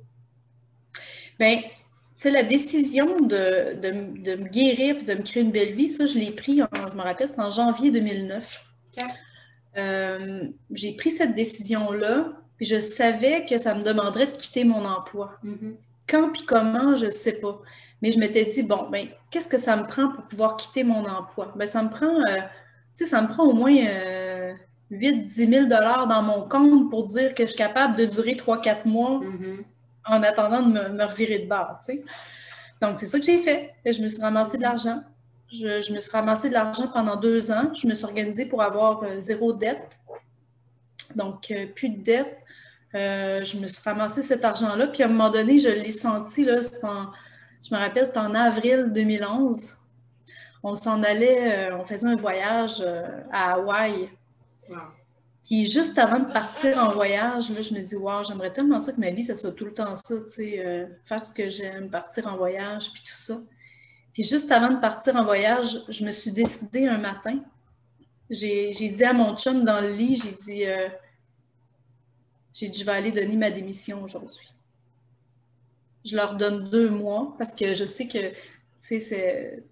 [1.38, 1.60] Bien,
[2.20, 3.80] c'est la décision de,
[4.36, 7.00] me guérir et de me créer une belle vie, ça, je l'ai pris, je me
[7.00, 8.62] rappelle, c'était en janvier 2009.
[9.78, 14.84] Euh, j'ai pris cette décision-là, puis je savais que ça me demanderait de quitter mon
[14.84, 15.38] emploi.
[15.42, 15.76] Mm-hmm.
[16.10, 17.58] Quand puis comment, je ne sais pas.
[18.02, 21.06] Mais je m'étais dit, bon, ben, qu'est-ce que ça me prend pour pouvoir quitter mon
[21.06, 21.54] emploi?
[21.56, 22.42] Ben, ça me prend, euh, tu
[22.92, 23.72] sais, ça me prend au moins
[24.90, 28.86] 8 10 000 dans mon compte pour dire que je suis capable de durer 3-4
[28.86, 29.64] mois mm-hmm.
[30.06, 32.04] En attendant de me, revirer de bord, tu sais.
[32.80, 33.74] Donc, c'est ça que j'ai fait.
[33.84, 35.02] je me suis ramassé de l'argent.
[35.52, 37.72] Je, me suis ramassé de l'argent pendant deux ans.
[37.74, 39.98] Je me suis organisée pour avoir euh, zéro dette.
[41.16, 42.38] Donc, euh, plus de dette.
[42.94, 44.86] Euh, je me suis ramassé cet argent-là.
[44.86, 48.90] Puis à un moment donné, je l'ai senti, là, je me rappelle, c'était en avril
[48.92, 49.74] 2011.
[50.62, 52.84] On s'en allait, on faisait un voyage
[53.32, 54.10] à Hawaï.
[55.50, 58.92] Puis juste avant de partir en voyage, là, je me dis, wow, j'aimerais tellement ça
[58.92, 61.90] que ma vie, ça soit tout le temps ça, tu sais, faire ce que j'aime,
[61.90, 63.36] partir en voyage, puis tout ça.
[64.12, 67.32] Puis juste avant de partir en voyage, je me suis décidée un matin.
[68.28, 70.88] J'ai dit à mon chum dans le lit, j'ai dit, euh,
[72.52, 74.52] j'ai dit, je vais aller donner ma démission aujourd'hui.
[76.04, 78.32] Je leur donne deux mois parce que je sais que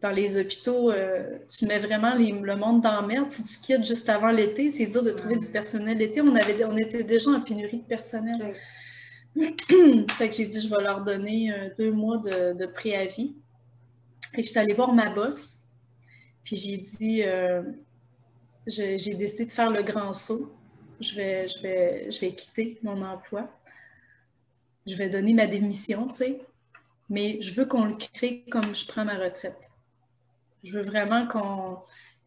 [0.03, 3.31] dans les hôpitaux, euh, tu mets vraiment le monde dans la merde.
[3.31, 5.99] Si tu quittes juste avant l'été, c'est dur de trouver du personnel.
[5.99, 8.55] L'été, on, avait, on était déjà en pénurie de personnel.
[9.37, 13.35] fait que j'ai dit, je vais leur donner euh, deux mois de, de préavis.
[14.37, 15.55] Et je suis allée voir ma boss,
[16.45, 17.63] puis j'ai dit, euh,
[18.67, 20.55] j'ai décidé de faire le grand saut.
[21.01, 23.49] Je vais, je, vais, je vais quitter mon emploi.
[24.87, 26.41] Je vais donner ma démission, tu sais.
[27.11, 29.59] Mais je veux qu'on le crée comme je prends ma retraite.
[30.65, 31.79] Je veux vraiment qu'on.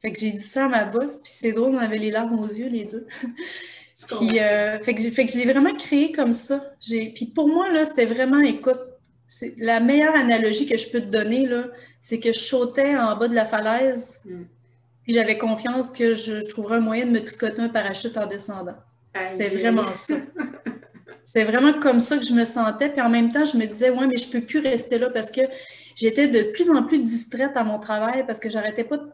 [0.02, 2.40] Fait que j'ai dit ça à ma boss, puis c'est drôle, on avait les larmes
[2.40, 3.06] aux yeux, les deux.
[4.08, 6.74] puis, euh, fait que, fait que je l'ai vraiment créé comme ça.
[6.82, 8.80] Puis pour moi, là, c'était vraiment, écoute,
[9.28, 11.66] c'est la meilleure analogie que je peux te donner, là,
[12.00, 14.44] c'est que je sautais en bas de la falaise, mm.
[15.04, 18.76] puis j'avais confiance que je, trouverais un moyen de me tricoter un parachute en descendant.
[19.26, 20.16] C'était vraiment ça.
[21.34, 22.90] C'est vraiment comme ça que je me sentais.
[22.90, 25.10] Puis en même temps, je me disais, ouais, mais je ne peux plus rester là
[25.10, 25.40] parce que
[25.96, 29.10] j'étais de plus en plus distraite à mon travail parce que j'arrêtais pas de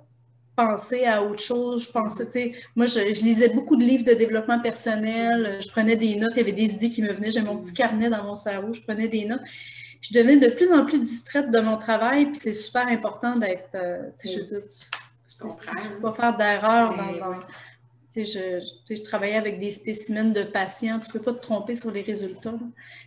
[0.56, 1.86] penser à autre chose.
[1.86, 5.60] Je pensais, tu sais, moi, je, lisais beaucoup de livres de développement personnel.
[5.62, 6.32] Je prenais des notes.
[6.34, 7.30] Il y avait des idées qui me venaient.
[7.30, 8.74] J'avais mon petit carnet dans mon cerveau.
[8.74, 9.42] Je prenais des notes
[10.02, 13.76] je devenais de plus en plus distraite de mon travail, puis c'est super important d'être,
[13.76, 14.70] euh, tu sais, je veux dire,
[15.28, 17.20] tu ne peux pas faire d'erreur dans, tu
[18.26, 21.92] je, je, travaillais avec des spécimens de patients, tu ne peux pas te tromper sur
[21.92, 22.54] les résultats.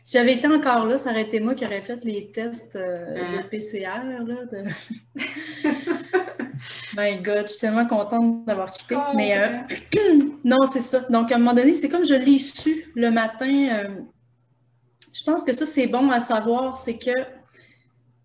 [0.02, 3.38] Si j'avais été encore là, ça aurait été moi qui aurais fait les tests euh,
[3.38, 4.04] de PCR.
[4.04, 4.64] Là, de...
[6.96, 8.96] My God, je suis tellement contente d'avoir quitté.
[8.96, 9.48] Oh, Mais euh,
[10.44, 11.00] non, c'est ça.
[11.08, 14.02] Donc, à un moment donné, c'est comme je l'ai su le matin
[15.20, 17.24] je pense que ça, c'est bon à savoir, c'est que, tu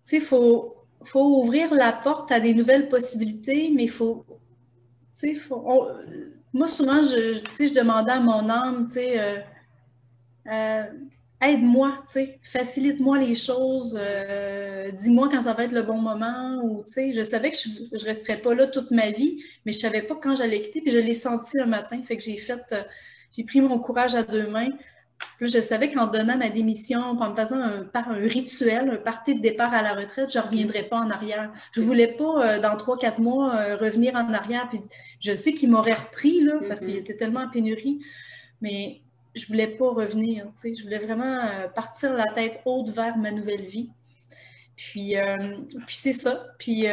[0.02, 4.24] sais, il faut, faut ouvrir la porte à des nouvelles possibilités, mais il faut,
[5.12, 5.88] tu sais, faut,
[6.56, 9.38] moi, souvent, je, je demandais à mon âme, euh,
[10.50, 10.82] euh,
[11.42, 12.02] aide-moi,
[12.42, 17.50] facilite-moi les choses, euh, dis-moi quand ça va être le bon moment, ou, je savais
[17.50, 20.62] que je ne resterais pas là toute ma vie, mais je savais pas quand j'allais
[20.62, 24.70] quitter, je l'ai senti un matin, fait que j'ai pris mon courage à deux mains,
[25.40, 29.34] je savais qu'en donnant ma démission, en me faisant un, par un rituel, un parti
[29.34, 31.52] de départ à la retraite, je ne reviendrais pas en arrière.
[31.72, 34.68] Je ne voulais pas, euh, dans trois, quatre mois, euh, revenir en arrière.
[34.70, 34.80] Puis
[35.20, 36.98] je sais qu'il m'aurait repris, là, parce qu'il mm-hmm.
[36.98, 38.00] était tellement en pénurie,
[38.62, 39.02] mais
[39.34, 40.46] je ne voulais pas revenir.
[40.62, 43.90] Je voulais vraiment euh, partir la tête haute vers ma nouvelle vie.
[44.74, 45.14] Puis,
[45.86, 46.48] puis c'est ça.
[46.58, 46.84] Puis,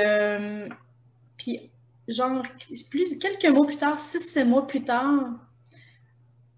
[1.35, 1.69] puis
[2.07, 2.43] genre,
[2.89, 5.31] plus, quelques mois plus tard, six, sept mois plus tard,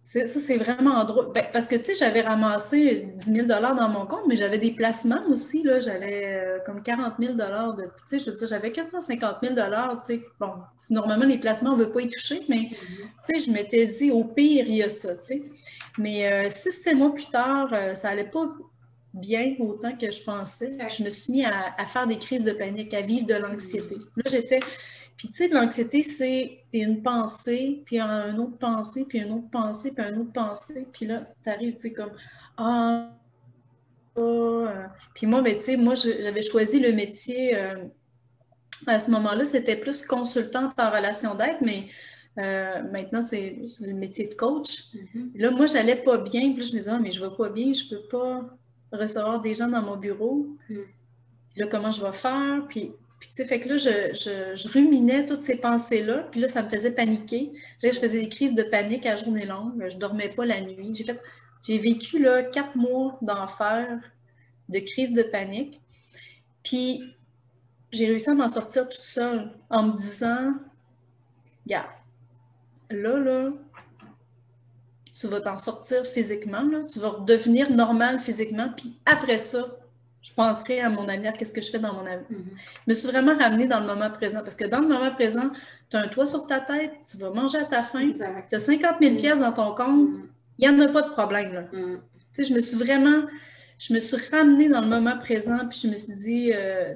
[0.05, 1.31] ça, c'est vraiment drôle.
[1.33, 4.69] Ben, parce que, tu sais, j'avais ramassé 10 000 dans mon compte, mais j'avais des
[4.69, 5.63] placements aussi.
[5.63, 5.79] Là.
[5.79, 7.83] J'avais euh, comme 40 000 de.
[7.83, 9.61] Tu sais, je veux dire, j'avais quasiment 50 000 tu
[10.03, 10.21] sais.
[10.39, 10.51] Bon,
[10.91, 12.77] normalement, les placements, on ne veut pas y toucher, mais, tu
[13.23, 15.41] sais, je m'étais dit, au pire, il y a ça, tu sais.
[15.97, 18.47] Mais euh, six, sept mois plus tard, euh, ça n'allait pas
[19.11, 20.77] bien autant que je pensais.
[20.95, 23.95] Je me suis mis à, à faire des crises de panique, à vivre de l'anxiété.
[24.17, 24.59] Là, j'étais
[25.17, 29.91] puis, tu sais, l'anxiété, c'est une pensée, puis une autre pensée, puis une autre pensée,
[29.95, 30.87] puis une autre pensée.
[30.91, 32.11] Puis là, tu arrives, tu sais, comme
[32.57, 33.11] Ah,
[34.17, 34.91] ah.
[35.13, 37.55] Puis moi, ben, tu sais, moi, j'avais choisi le métier.
[37.57, 37.85] Euh,
[38.87, 41.87] à ce moment-là, c'était plus consultante en relation d'aide, mais
[42.37, 44.93] Euh, maintenant, c'est le métier de coach.
[44.93, 45.31] Mm-hmm.
[45.35, 46.53] Là, moi, j'allais pas bien.
[46.53, 48.57] Puis je me disais, ah, mais je vais pas bien, je peux pas
[48.91, 50.47] recevoir des gens dans mon bureau.
[50.69, 50.75] Mm.
[51.55, 52.65] Là, comment je vais faire?
[52.67, 52.91] Puis,
[53.25, 56.27] puis tu sais, fait que là, je, ruminais toutes ces pensées-là.
[56.29, 57.53] Puis là, ça me faisait paniquer.
[57.81, 59.83] Je faisais des crises de panique à journée longue.
[59.89, 60.93] Je dormais pas la nuit.
[60.93, 61.19] J'ai fait,
[61.63, 63.99] j'ai vécu là quatre mois d'enfer,
[64.69, 65.81] de crise de panique.
[66.63, 67.15] Puis
[67.91, 70.53] j'ai réussi à m'en sortir toute seule en me disant,
[71.65, 71.89] regarde,
[72.91, 73.53] là, là,
[75.15, 79.74] tu vas t'en sortir physiquement, là, tu vas redevenir normal physiquement, puis après ça,
[80.25, 82.25] je penserai à mon avenir, qu'est-ce que je fais dans mon avenir?
[82.31, 82.57] Mm-hmm.
[82.87, 85.51] Je me suis vraiment ramenée dans le moment présent, parce que dans le moment présent,
[85.89, 88.11] tu as un toit sur ta tête, tu vas manger à ta faim,
[88.49, 90.25] tu as 50 000 pièces dans ton compte, mm-hmm.
[90.57, 91.53] il n'y en a pas de problème.
[91.53, 91.61] Là.
[91.71, 91.99] Mm-hmm.
[92.33, 93.25] Tu sais, je me suis vraiment
[93.77, 96.95] je me suis ramenée dans le moment présent, puis je me suis dit, euh,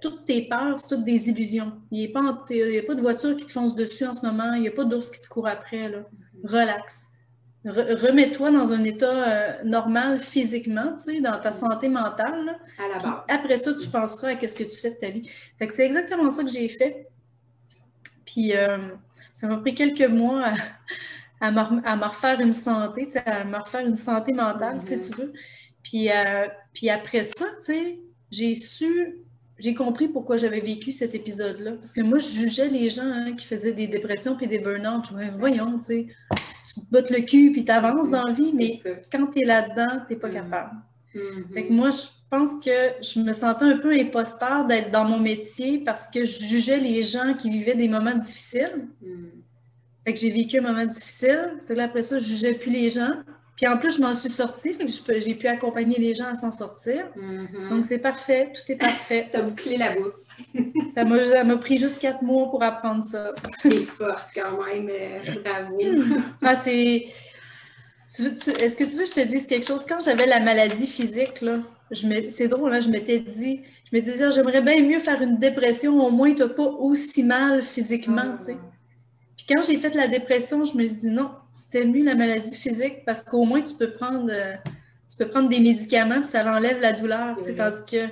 [0.00, 1.72] toutes tes peurs, c'est toutes des illusions.
[1.90, 4.68] Il n'y a, pas de voiture qui te fonce dessus en ce moment, il n'y
[4.68, 5.90] a pas d'ours qui te court après.
[5.90, 5.98] Là.
[6.42, 7.13] Relax.
[7.64, 12.58] Remets-toi dans un état euh, normal physiquement, tu sais, dans ta santé mentale.
[12.78, 13.22] à la base.
[13.28, 15.22] Après ça, tu penseras à ce que tu fais de ta vie.
[15.58, 17.08] Fait que c'est exactement ça que j'ai fait.
[18.26, 18.78] Puis euh,
[19.32, 20.52] ça m'a pris quelques mois
[21.40, 25.10] à, me, refaire une santé, à me refaire une santé mentale, si mm-hmm.
[25.10, 25.32] tu veux.
[25.82, 27.98] Puis, euh, puis après ça, tu sais,
[28.30, 29.18] j'ai su,
[29.58, 31.72] j'ai compris pourquoi j'avais vécu cet épisode-là.
[31.72, 35.04] Parce que moi, je jugeais les gens hein, qui faisaient des dépressions puis des burn-out.
[35.38, 36.06] voyons, tu sais,
[36.74, 39.44] tu te bottes le cul puis tu avances dans la vie, mais quand tu es
[39.44, 40.32] là-dedans, tu n'es pas mm.
[40.32, 40.70] capable.
[41.14, 41.52] Mm-hmm.
[41.54, 45.20] Fait que moi, je pense que je me sentais un peu imposteur d'être dans mon
[45.20, 48.88] métier parce que je jugeais les gens qui vivaient des moments difficiles.
[49.00, 49.26] Mm.
[50.04, 51.52] Fait que j'ai vécu un moment difficile.
[51.66, 53.12] Puis là, après ça, je jugeais plus les gens.
[53.56, 56.34] Puis en plus, je m'en suis sortie, fait que j'ai pu accompagner les gens à
[56.34, 57.06] s'en sortir.
[57.16, 57.68] Mm-hmm.
[57.68, 59.28] Donc c'est parfait, tout est parfait.
[59.30, 60.16] Tu as bouclé la boucle.
[60.96, 63.32] Ça m'a pris juste quatre mois pour apprendre ça.
[63.62, 65.78] C'est fort quand même, euh, bravo.
[66.42, 67.06] ah, c'est.
[68.16, 69.84] Est-ce que tu veux que je te dise quelque chose?
[69.88, 71.54] Quand j'avais la maladie physique, là,
[72.30, 75.38] c'est drôle, là, hein, je m'étais dit, je me disais, j'aimerais bien mieux faire une
[75.38, 78.56] dépression, au moins tu n'as pas aussi mal physiquement, tu sais.
[78.60, 78.70] Ah.
[79.36, 82.56] Puis quand j'ai fait la dépression, je me suis dit non, c'était mieux la maladie
[82.56, 84.54] physique parce qu'au moins tu peux prendre euh,
[85.08, 87.36] tu peux prendre des médicaments et ça enlève la douleur.
[87.36, 88.06] Tandis que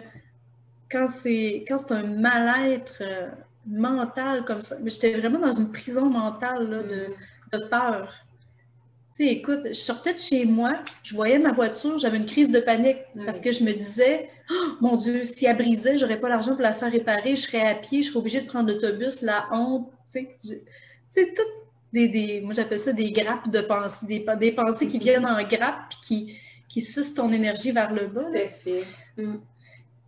[0.92, 3.28] quand c'est quand c'est un mal-être euh,
[3.66, 7.68] mental comme ça, j'étais vraiment dans une prison mentale de, mm.
[7.70, 8.14] peur.
[9.16, 12.50] Tu sais, écoute, je sortais de chez moi, je voyais ma voiture, j'avais une crise
[12.50, 16.30] de panique parce que je me disais, oh, mon Dieu, si elle brisait, j'aurais pas
[16.30, 19.20] l'argent pour la faire réparer, je serais à pied, je serais obligée de prendre l'autobus,
[19.20, 19.90] la honte.
[20.10, 20.62] Tu sais,
[21.10, 21.42] c'est tout
[21.92, 25.42] des, des, moi j'appelle ça des grappes de pensées, des, des pensées qui viennent en
[25.42, 28.24] grappes qui, qui sucent ton énergie vers le bas.
[28.24, 28.84] Tout à fait.
[29.18, 29.36] Mm.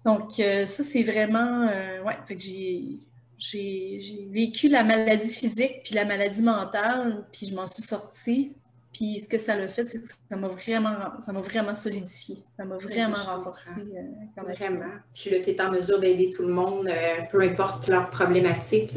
[0.05, 1.69] Donc, euh, ça, c'est vraiment.
[1.69, 2.99] Euh, ouais, fait que j'ai,
[3.39, 8.53] j'ai, vécu la maladie physique puis la maladie mentale, puis je m'en suis sortie.
[8.93, 12.37] Puis ce que ça l'a fait, c'est que ça m'a vraiment, ça vraiment solidifié.
[12.57, 13.81] Ça m'a vraiment renforcé.
[13.81, 14.85] Euh, vraiment.
[15.13, 16.89] Puis là, tu es en mesure d'aider tout le monde,
[17.33, 18.97] peu importe leur problématique.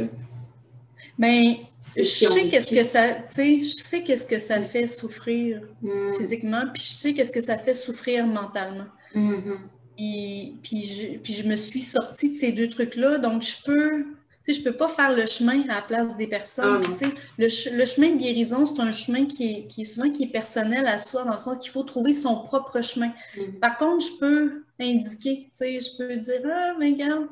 [1.18, 5.62] Mais je sais qu'est-ce que ça, tu sais, je sais qu'est-ce que ça fait souffrir
[5.82, 6.14] mm.
[6.14, 8.86] physiquement, puis je sais qu'est-ce que ça fait souffrir mentalement.
[9.16, 9.58] Mm-hmm.
[9.98, 14.04] Puis, je, puis je me suis sortie de ces deux trucs-là, donc je peux,
[14.44, 16.84] tu sais, je peux pas faire le chemin à la place des personnes.
[16.86, 17.06] Ah,
[17.40, 20.32] le, le, chemin de guérison, c'est un chemin qui est, qui est, souvent qui est
[20.32, 23.12] personnel à soi, dans le sens qu'il faut trouver son propre chemin.
[23.36, 23.60] Mm-hmm.
[23.60, 27.28] Par contre, je peux indiquer, tu sais, je peux dire, ah, mais regarde,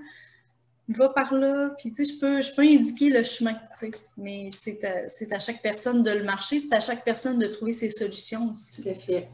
[0.90, 1.70] va par là.
[1.78, 3.92] Puis, tu sais, je peux, je peux indiquer le chemin, tu sais.
[4.18, 7.74] Mais c'est à, à, chaque personne de le marcher, c'est à chaque personne de trouver
[7.74, 8.82] ses solutions aussi.
[8.82, 9.28] Tout à fait.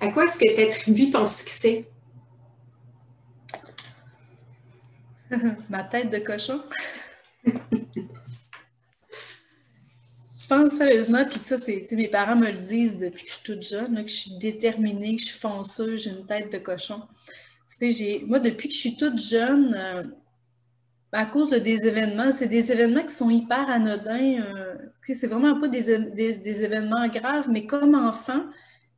[0.00, 1.88] À quoi est-ce que tu attribues ton succès?
[5.68, 6.62] Ma tête de cochon.
[7.44, 7.52] je
[10.48, 13.62] pense sérieusement, puis ça, c'est, mes parents me le disent depuis que je suis toute
[13.62, 17.02] jeune, que je suis déterminée, que je suis fonceuse, j'ai une tête de cochon
[18.26, 20.02] moi, depuis que je suis toute jeune, euh,
[21.12, 24.40] à cause de des événements, c'est des événements qui sont hyper anodins.
[24.42, 28.44] Euh, c'est vraiment pas des, événements graves, mais comme enfant,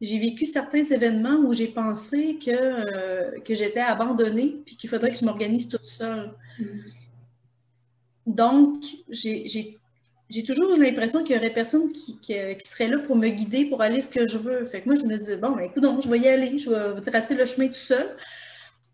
[0.00, 5.10] j'ai vécu certains événements où j'ai pensé que, euh, que j'étais abandonnée puis qu'il faudrait
[5.10, 6.32] que je m'organise toute seule.
[6.58, 6.64] Mm.
[8.26, 13.28] Donc, j'ai toujours eu l'impression qu'il y aurait personne qui, qui, serait là pour me
[13.28, 14.64] guider, pour aller ce que je veux.
[14.64, 17.10] Fait que moi, je me disais, bon, ben, écoute, je vais y aller, je vais
[17.10, 18.16] tracer le chemin tout seul.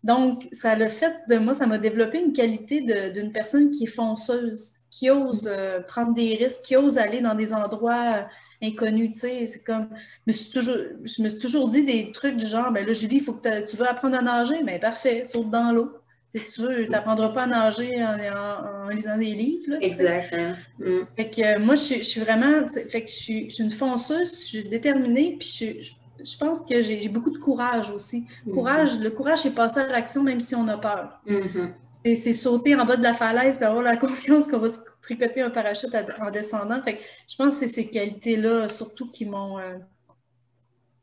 [0.03, 3.87] Donc, ça le fait de moi, ça m'a développé une qualité d'une personne qui est
[3.87, 8.27] fonceuse, qui ose euh, prendre des risques, qui ose aller dans des endroits
[8.61, 9.47] inconnus, tu sais.
[9.47, 9.89] C'est comme,
[10.25, 12.93] je me, suis toujours, je me suis toujours dit des trucs du genre, ben là,
[12.93, 15.91] Julie, il faut que tu veux apprendre à nager, mais ben, parfait, saute dans l'eau.
[16.35, 19.77] si tu veux, tu n'apprendras pas à nager en, lisant des livres.
[19.81, 20.53] Exactement.
[20.79, 21.01] Mm.
[21.15, 22.67] Fait que euh, moi, je, suis vraiment.
[22.69, 25.91] Fait que je suis, une fonceuse, je suis déterminée, puis je,
[26.37, 28.25] pense que j'ai beaucoup de courage aussi.
[28.45, 28.51] Mm-hmm.
[28.51, 31.21] Courage, le courage, c'est passer à l'action même si on a peur.
[31.27, 32.15] Mm-hmm.
[32.15, 35.41] C'est sauter en bas de la falaise et avoir la confiance qu'on va se tricoter
[35.41, 36.81] un parachute en descendant.
[36.81, 39.77] Fait que je pense que c'est ces qualités-là, surtout, qui m'ont euh,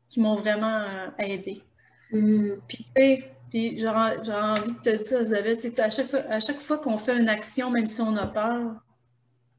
[0.07, 1.61] qui m'ont vraiment euh, aidé.
[2.11, 2.53] Mm.
[2.67, 6.59] Puis, tu sais, puis j'ai envie de te dire, Elisabeth, à chaque fois, à chaque
[6.59, 8.75] fois qu'on fait une action, même si on a peur,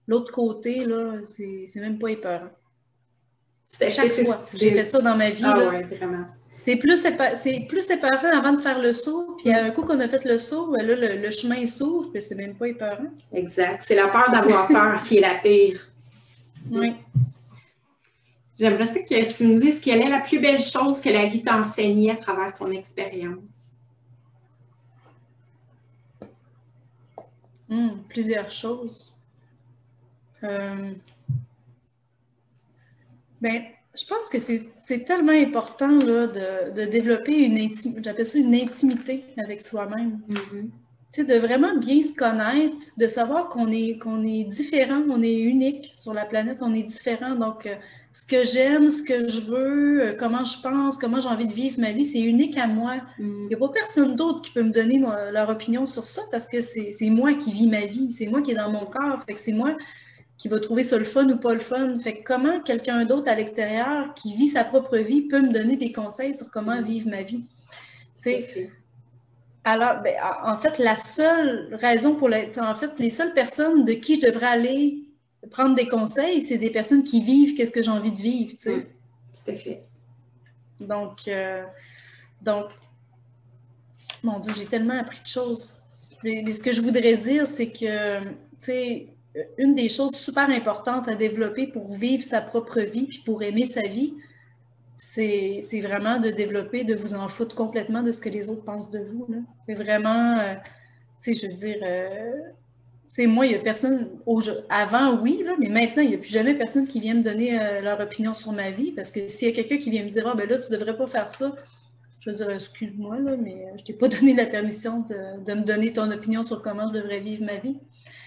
[0.07, 2.51] l'autre côté, là, c'est même pas épeurant.
[3.81, 4.43] À chaque fois.
[4.55, 5.43] J'ai fait ça dans ma vie.
[5.45, 6.27] Ah ouais, vraiment.
[6.59, 7.07] C'est plus,
[7.69, 10.69] plus épeurant avant de faire le saut, puis un coup qu'on a fait le saut,
[10.73, 13.11] ben là, le, chemin s'ouvre, puis c'est même pas épeurant.
[13.33, 13.83] Exact.
[13.87, 15.81] C'est la peur d'avoir peur qui est la pire.
[16.71, 16.95] Oui.
[18.59, 21.43] J'aimerais ça que tu me dises quelle est la plus belle chose que la vie
[21.45, 23.75] t'a enseignée à travers ton expérience.
[27.69, 29.13] Hmm, plusieurs choses.
[30.43, 30.93] Euh,
[33.41, 33.63] ben,
[33.99, 39.25] je pense que c'est tellement important là, de, développer une intimité, j'appelle ça une intimité
[39.43, 40.21] avec soi-même.
[40.29, 41.27] Mm-hmm.
[41.27, 45.95] de vraiment bien se connaître, de savoir qu'on est, qu'on est différent, on est unique
[45.97, 47.35] sur la planète, on est différent.
[47.35, 47.75] Donc, euh,
[48.13, 51.53] ce que j'aime, ce que je veux, euh, comment je pense, comment j'ai envie de
[51.53, 52.97] vivre ma vie, c'est unique à moi.
[53.19, 53.43] Mm.
[53.45, 56.47] Il n'y a pas personne d'autre qui peut me donner leur opinion sur ça parce
[56.47, 59.23] que c'est moi qui vis ma vie, c'est moi qui est dans mon corps.
[59.23, 59.77] Fait que c'est moi
[60.39, 61.97] qui va trouver ça le fun ou pas le fun.
[61.99, 65.77] Fait que comment quelqu'un d'autre à l'extérieur qui vit sa propre vie peut me donner
[65.77, 67.45] des conseils sur comment vivre ma vie?
[69.65, 73.95] Alors, ben, en fait, la seule raison pour la, en fait, les seules personnes de
[73.95, 75.03] qui je devrais aller
[75.51, 78.59] prendre des conseils, c'est des personnes qui vivent qu'est-ce que j'ai envie de vivre, tu
[78.59, 78.87] sais.
[79.33, 79.83] tout à fait.
[80.81, 81.65] Donc, euh,
[82.43, 82.67] donc,
[84.23, 85.77] mon Dieu, j'ai tellement appris de choses.
[86.23, 89.09] Mais, ce que je voudrais dire, c'est que, tu sais,
[89.59, 93.67] une des choses super importantes à développer pour vivre sa propre vie, puis pour aimer
[93.67, 94.15] sa vie,
[94.97, 98.91] c'est vraiment de développer, de vous en foutre complètement de ce que les autres pensent
[98.91, 99.27] de vous.
[99.67, 100.55] C'est vraiment, euh,
[101.23, 104.11] tu sais, je veux dire, euh, moi, il n'y a personne,
[104.69, 107.59] avant, oui, là, mais maintenant, il n'y a plus jamais personne qui vient me donner
[107.59, 108.93] euh, leur opinion sur ma vie.
[108.93, 110.77] Parce que s'il y a quelqu'un qui vient me dire, ah, ben là, tu ne
[110.77, 111.55] devrais pas faire ça,
[112.21, 115.93] je vais dire, excuse-moi, mais je ne t'ai pas donné la permission de, me donner
[115.93, 117.79] ton opinion sur comment je devrais vivre ma vie.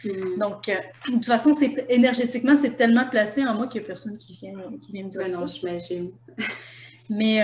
[0.03, 0.39] Hmm.
[0.39, 0.75] Donc, euh,
[1.07, 1.51] de toute façon,
[1.89, 5.09] énergétiquement, c'est tellement placé en moi qu'il n'y a personne qui vient, qui vient me
[5.09, 5.39] dire ben ça.
[5.39, 6.11] Non, j'imagine.
[7.09, 7.41] Mais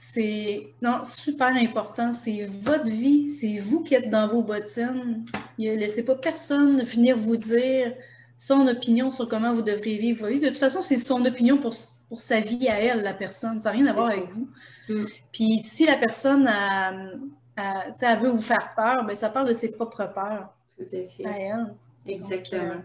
[0.00, 2.12] c'est non, super important.
[2.12, 5.24] C'est votre vie, c'est vous qui êtes dans vos bottines.
[5.58, 7.94] Ne laissez pas personne venir vous dire
[8.36, 10.40] son opinion sur comment vous devriez vivre votre vie.
[10.40, 11.74] De toute façon, c'est son opinion pour,
[12.08, 13.60] pour sa vie à elle, la personne.
[13.60, 14.48] Ça n'a rien à voir avec vous.
[14.88, 15.04] Mm.
[15.32, 20.08] Puis si la personne a, veut vous faire peur, bien, ça parle de ses propres
[20.14, 20.54] peurs.
[20.78, 21.26] Tout à fait.
[21.26, 21.74] À elle.
[22.06, 22.82] Exactement.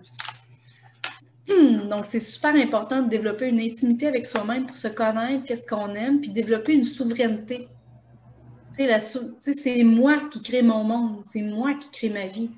[1.50, 5.66] Euh, donc, c'est super important de développer une intimité avec soi-même pour se connaître, qu'est-ce
[5.66, 7.68] qu'on aime, puis développer une souveraineté.
[8.76, 12.50] Tu sais, c'est moi qui crée mon monde, c'est moi qui crée ma vie.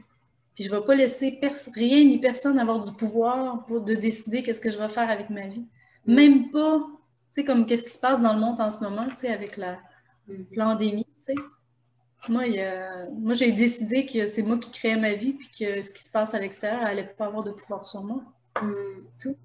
[0.55, 1.37] Puis je ne vais pas laisser
[1.73, 5.29] rien ni personne avoir du pouvoir pour de décider qu'est-ce que je vais faire avec
[5.29, 5.65] ma vie.
[6.05, 9.09] Même pas, tu sais, comme qu'est-ce qui se passe dans le monde en ce moment,
[9.09, 9.77] tu sais, avec la
[10.29, 10.55] mm-hmm.
[10.55, 11.35] pandémie, tu sais.
[12.29, 12.43] Moi,
[13.17, 16.11] moi j'ai décidé que c'est moi qui créais ma vie, puis que ce qui se
[16.11, 18.21] passe à l'extérieur n'allait pas avoir de pouvoir sur moi.
[18.61, 18.73] Mm.
[19.21, 19.35] Tout.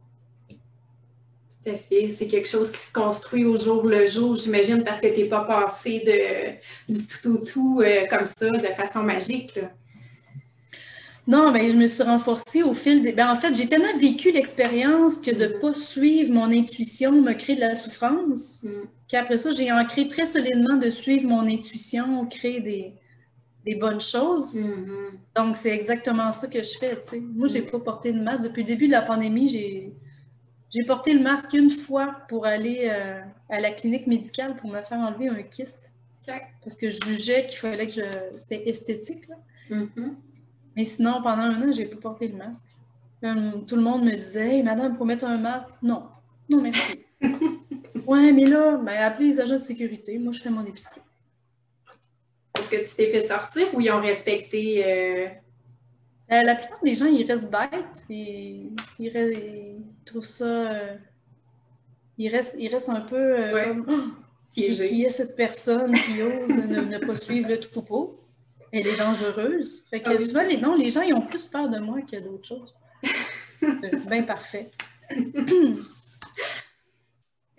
[0.48, 2.08] Tout à fait.
[2.10, 5.28] C'est quelque chose qui se construit au jour le jour, j'imagine, parce que tu n'es
[5.28, 9.58] pas passé de, du tout au tout euh, comme ça, de façon magique.
[11.30, 13.12] Non, mais je me suis renforcée au fil des.
[13.12, 15.60] Ben, en fait, j'ai tellement vécu l'expérience que de ne mm.
[15.60, 18.68] pas suivre mon intuition me crée de la souffrance, mm.
[19.06, 22.94] qu'après ça, j'ai ancré très solidement de suivre mon intuition, créer des,
[23.64, 24.60] des bonnes choses.
[24.60, 25.10] Mm-hmm.
[25.36, 26.98] Donc, c'est exactement ça que je fais.
[27.20, 27.70] Moi, je n'ai mm.
[27.70, 28.42] pas porté de masque.
[28.42, 29.92] Depuis le début de la pandémie, j'ai,
[30.74, 34.82] j'ai porté le masque une fois pour aller euh, à la clinique médicale pour me
[34.82, 35.92] faire enlever un kyste.
[36.26, 38.02] Parce que je jugeais qu'il fallait que je.
[38.34, 39.28] C'était esthétique.
[39.70, 40.14] Mm-hmm.
[40.76, 42.76] Mais sinon, pendant un an, je n'ai pas porté le masque.
[43.22, 45.70] tout le monde me disait Hey, madame, il faut mettre un masque.
[45.82, 46.04] Non.
[46.48, 47.04] Non, merci.
[48.06, 50.18] ouais, mais là, ben, appelez les agents de sécurité.
[50.18, 51.00] Moi, je fais mon épicerie
[52.70, 54.84] que tu t'es fait sortir ou ils ont respecté?
[54.86, 55.26] Euh?
[56.32, 58.04] Euh, la plupart des gens, ils restent bêtes.
[58.08, 60.44] Ils, ils, trouvent ça.
[60.44, 60.96] Euh,
[62.16, 64.22] ils, restent, ils restent un peu comme oh,
[64.54, 68.20] qui, est cette personne qui ose ne, pas suivre le troupeau?
[68.72, 69.86] Elle est dangereuse.
[69.88, 72.16] Fait que ah souvent, les, non, les gens, ils ont plus peur de moi que
[72.16, 72.74] d'autres choses.
[74.08, 74.70] Bien parfait.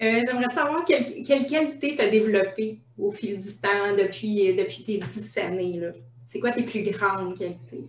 [0.01, 4.83] Euh, j'aimerais savoir quelle, quelle qualité tu as développée au fil du temps depuis, depuis
[4.83, 5.79] tes dix années.
[6.25, 7.85] C'est quoi tes plus grandes qualités?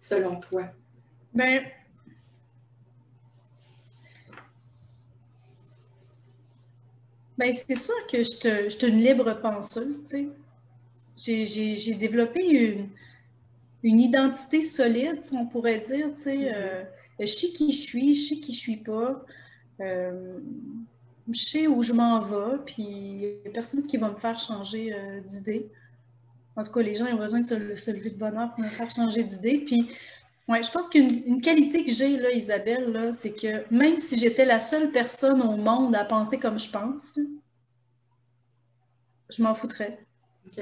[0.00, 0.64] Selon toi.
[1.32, 1.62] Ben,
[7.38, 10.30] ben c'est sûr que je suis une libre penseuse, tu
[11.16, 11.46] sais.
[11.46, 12.88] J'ai développé une,
[13.82, 16.36] une, identité solide, si on pourrait dire, tu sais.
[16.36, 16.54] Mm-hmm.
[16.54, 16.84] Euh,
[17.20, 19.24] je sais qui je suis, je sais qui je suis pas.
[19.80, 20.38] Euh,
[21.32, 24.38] je sais où je m'en vais, puis il n'y a personne qui va me faire
[24.38, 25.66] changer euh, d'idée.
[26.54, 28.90] En tout cas, les gens ont besoin de se, lever de bonheur pour me faire
[28.90, 29.58] changer d'idée.
[29.58, 29.88] Puis,
[30.48, 34.44] ouais, je pense qu'une qualité que j'ai, là, Isabelle, là, c'est que même si j'étais
[34.44, 37.18] la seule personne au monde à penser comme je pense,
[39.28, 39.98] je m'en foutrais.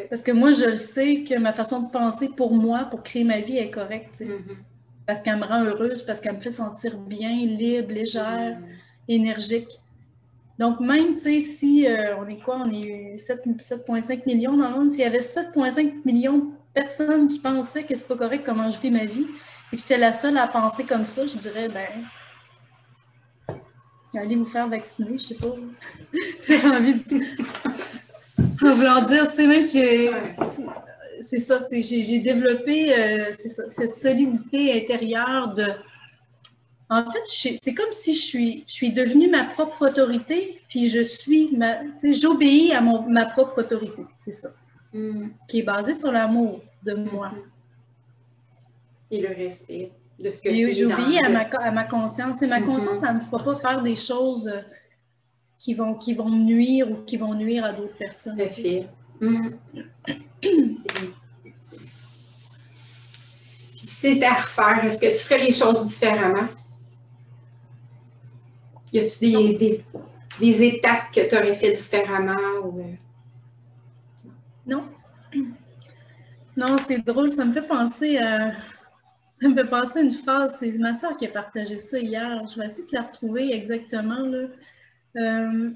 [0.08, 3.40] Parce que moi, je sais que ma façon de penser pour moi, pour créer ma
[3.40, 4.20] vie, est correcte.
[4.20, 4.56] Mm-hmm.
[5.06, 9.14] Parce qu'elle me rend heureuse, parce qu'elle me fait sentir bien, libre, légère, mm-hmm.
[9.14, 9.68] énergique.
[10.58, 12.62] Donc, même, tu sais, si euh, on est quoi?
[12.64, 14.88] On est 7,5 millions dans le monde.
[14.88, 18.78] S'il y avait 7,5 millions de personnes qui pensaient que c'est pas correct comment je
[18.78, 19.26] vis ma vie,
[19.74, 21.88] et que j'étais la seule à penser comme ça, je dirais, ben,
[24.16, 25.48] allez vous faire vacciner, je sais pas.
[26.48, 27.20] J'ai envie de.
[28.64, 30.10] en voulant dire, tu sais, même si j'ai.
[31.20, 35.66] C'est ça, j'ai développé euh, cette solidité intérieure de
[36.90, 41.02] en fait, c'est comme si je suis, je suis devenue ma propre autorité, puis je
[41.02, 41.78] suis ma,
[42.12, 44.50] j'obéis à mon, ma propre autorité, c'est ça,
[44.92, 45.28] mm.
[45.48, 47.32] qui est basée sur l'amour de moi.
[49.10, 52.66] Et le respect de ce que J'obéis à ma, à ma conscience, et ma mm-hmm.
[52.66, 54.60] conscience, ça ne me fera pas faire des choses euh,
[55.58, 58.36] qui vont, qui vont me nuire ou qui vont nuire à d'autres personnes.
[58.36, 58.86] Tout fait.
[59.20, 59.50] Mm.
[63.76, 66.48] si c'était à refaire, est-ce que tu ferais les choses différemment?
[68.92, 69.56] Y a-tu
[70.40, 72.36] des, étapes que tu aurais fait différemment?
[72.64, 72.80] Ou...
[72.80, 72.94] Euh?
[74.66, 74.84] Non.
[76.56, 78.52] Non, c'est drôle, ça me fait penser à.
[79.40, 82.46] Ça me fait penser à une phrase, c'est ma soeur qui a partagé ça hier.
[82.48, 84.20] Je vais essayer de la retrouver exactement.
[84.20, 84.46] Là.
[85.16, 85.70] Euh,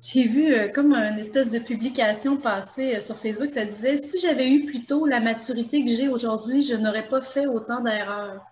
[0.00, 4.50] j'ai vu euh, comme une espèce de publication passée sur Facebook, ça disait Si j'avais
[4.50, 8.44] eu plutôt la maturité que j'ai aujourd'hui, je n'aurais pas fait autant d'erreurs.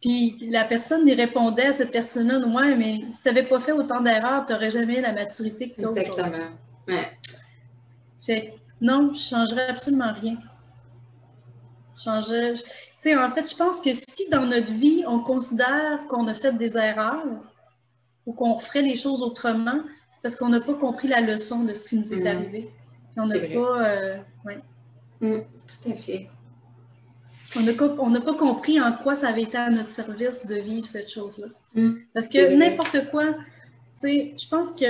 [0.00, 3.72] Puis la personne y répondait à cette personne-là, ouais, mais si tu n'avais pas fait
[3.72, 6.44] autant d'erreurs, tu n'aurais jamais la maturité que tu as Exactement.
[6.88, 8.52] Ouais.
[8.82, 10.36] non, je ne changerais absolument rien.
[11.96, 12.54] Changer.
[12.54, 16.76] En fait, je pense que si dans notre vie, on considère qu'on a fait des
[16.76, 17.24] erreurs
[18.26, 19.80] ou qu'on ferait les choses autrement,
[20.10, 22.26] c'est parce qu'on n'a pas compris la leçon de ce qui nous est mm.
[22.26, 22.70] arrivé.
[23.16, 23.88] On n'a pas.
[23.88, 24.58] Euh, ouais.
[25.20, 26.28] Mm, tout à fait.
[27.56, 31.10] On n'a pas compris en quoi ça avait été à notre service de vivre cette
[31.10, 31.46] chose-là.
[31.74, 31.94] Mm.
[32.12, 33.36] Parce que n'importe quoi, tu
[33.94, 34.86] sais, je pense que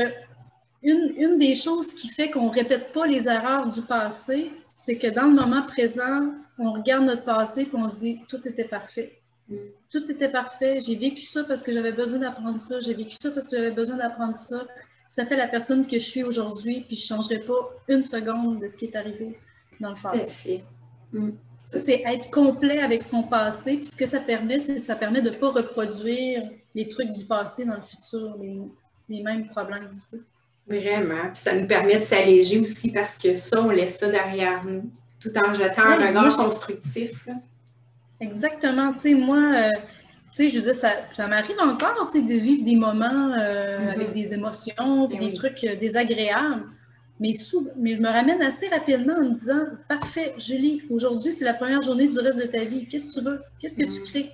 [0.83, 5.07] une, des choses qui fait qu'on ne répète pas les erreurs du passé, c'est que
[5.07, 9.21] dans le moment présent, on regarde notre passé et on se dit tout était parfait.
[9.49, 9.57] Mm.
[9.91, 10.81] Tout était parfait.
[10.81, 12.81] J'ai vécu ça parce que j'avais besoin d'apprendre ça.
[12.81, 14.67] J'ai vécu ça parce que j'avais besoin d'apprendre ça.
[15.09, 18.61] Ça fait la personne que je suis aujourd'hui, puis je ne changerai pas une seconde
[18.61, 19.39] de ce qui est arrivé
[19.81, 20.65] dans le passé.
[21.13, 21.31] Mm
[21.65, 23.77] c'est être complet avec son passé.
[23.77, 26.43] Puis ce que ça permet, c'est ça permet de ne pas reproduire
[26.75, 28.37] les trucs du passé dans le futur,
[29.09, 30.01] les, mêmes problèmes.
[30.67, 31.25] Vraiment.
[31.25, 34.91] Puis ça nous permet de s'alléger aussi parce que ça, on laisse ça derrière nous,
[35.25, 37.27] tout en jetant un regard constructif.
[38.20, 38.93] Exactement.
[38.93, 39.70] Tu sais, moi, euh,
[40.35, 43.79] tu sais, je veux ça, ça m'arrive encore, tu sais, de vivre des moments euh,
[43.79, 43.91] mm-hmm.
[43.91, 46.64] avec des émotions, ben des trucs euh, désagréables.
[47.20, 47.33] Mais,
[47.77, 51.81] mais je me ramène assez rapidement en me disant Parfait, Julie, aujourd'hui, c'est la première
[51.81, 52.87] journée du reste de ta vie.
[52.87, 53.41] Qu'est-ce que tu veux?
[53.61, 54.05] Qu'est-ce que tu mm.
[54.05, 54.33] crées?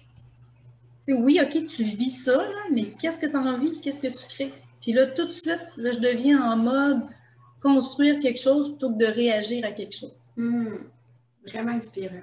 [1.03, 3.81] sais, oui, OK, tu vis ça, mais qu'est-ce que tu as envie?
[3.81, 4.53] Qu'est-ce que tu crées?
[4.83, 7.03] Puis là, tout de suite, là, je deviens en mode
[7.61, 10.31] construire quelque chose plutôt que de réagir à quelque chose.
[10.37, 10.77] Mm.
[11.47, 12.15] Vraiment inspirant.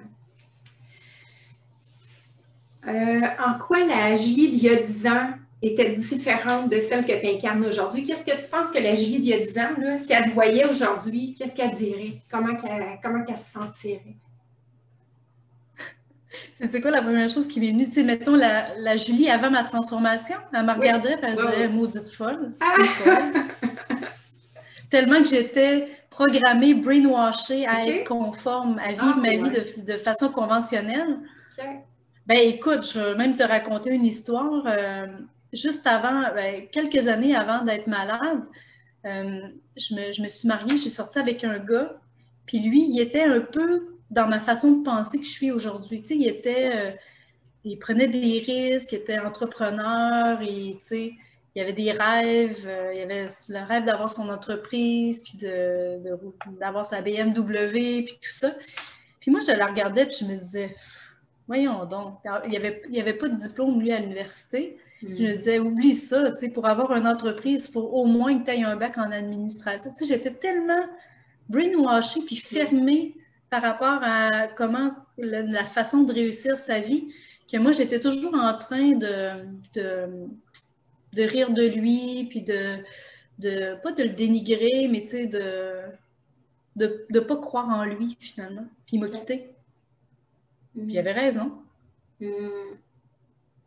[2.86, 5.30] Euh, en quoi la Julie d'il y a 10 ans
[5.60, 8.02] était différente de celle que tu incarnes aujourd'hui?
[8.02, 10.26] Qu'est-ce que tu penses que la Julie d'il y a 10 ans, là, si elle
[10.26, 12.22] te voyait aujourd'hui, qu'est-ce qu'elle dirait?
[12.30, 14.16] Comment qu'elle, comment qu'elle se sentirait?
[16.68, 17.86] C'est quoi la première chose qui m'est venue?
[17.86, 21.68] Tu sais, mettons la, la, Julie avant ma transformation, elle me regarderait et elle dirait
[21.68, 22.52] maudite folle.
[22.60, 22.76] Ah!
[24.90, 29.96] Tellement que j'étais programmée, brainwashée à être conforme, à vivre ah, ma vie de, de,
[29.98, 31.18] façon conventionnelle.
[32.26, 34.64] Ben écoute, je vais même te raconter une histoire.
[34.66, 35.06] Euh,
[35.52, 38.42] juste avant, ben, quelques années avant d'être malade,
[39.06, 39.40] euh,
[39.76, 41.98] je, me, suis mariée, j'ai sorti avec un gars,
[42.46, 46.00] puis lui, il était un peu dans ma façon de penser que je suis aujourd'hui.
[46.02, 46.90] Tu sais, il était, euh,
[47.64, 51.10] il prenait des risques, il était entrepreneur, et tu sais,
[51.58, 55.38] il y avait des rêves, euh, il y avait le rêve d'avoir son entreprise, puis
[56.60, 58.52] d'avoir sa BMW, puis tout ça.
[59.18, 60.72] Puis moi, je la regardais, puis je me disais,
[61.48, 64.78] voyons donc, il n'y avait, il avait pas de diplôme, lui, à l'université.
[65.02, 68.38] Je me disais, oublie ça, tu sais, pour avoir une entreprise, il faut au moins
[68.38, 69.90] que tu aies un bac en administration.
[69.90, 70.86] Tu sais, j'étais tellement
[71.48, 73.16] brainwashée puis fermée
[73.50, 77.08] par rapport à comment la, façon de réussir sa vie
[77.50, 79.44] que moi, j'étais toujours en train de,
[79.74, 80.28] de
[81.24, 82.76] rire de lui, puis de,
[83.38, 85.82] de, pas de le dénigrer, mais tu sais, de
[86.78, 88.66] de ne pas croire en lui, finalement.
[88.86, 89.50] Puis il m'a quitté.
[90.74, 91.58] Puis il avait raison.
[92.20, 92.76] Mm.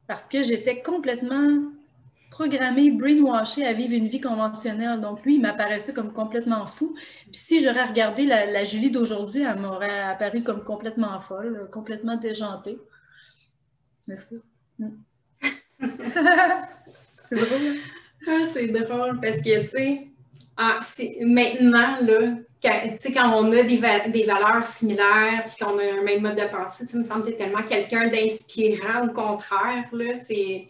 [0.08, 1.72] Parce que j'étais complètement
[2.32, 5.02] programmée, brainwashée à vivre une vie conventionnelle.
[5.02, 6.96] Donc lui, il m'apparaissait comme complètement fou.
[6.96, 12.80] Puis si j'aurais regardé la, Julie d'aujourd'hui, elle m'aurait apparu comme complètement folle, complètement déjantée.
[14.08, 14.42] N'est-ce pas?
[14.80, 14.90] Mm.
[17.32, 17.60] C'est drôle.
[17.68, 17.76] Hein?
[18.28, 20.08] Ah, c'est drôle parce que, tu sais,
[20.58, 20.80] ah,
[21.22, 22.80] maintenant, là, quand,
[23.14, 26.86] quand on a des, des valeurs similaires puis qu'on a un même mode de pensée,
[26.86, 30.68] tu me semble que tellement quelqu'un d'inspirant, au contraire, là, c'est...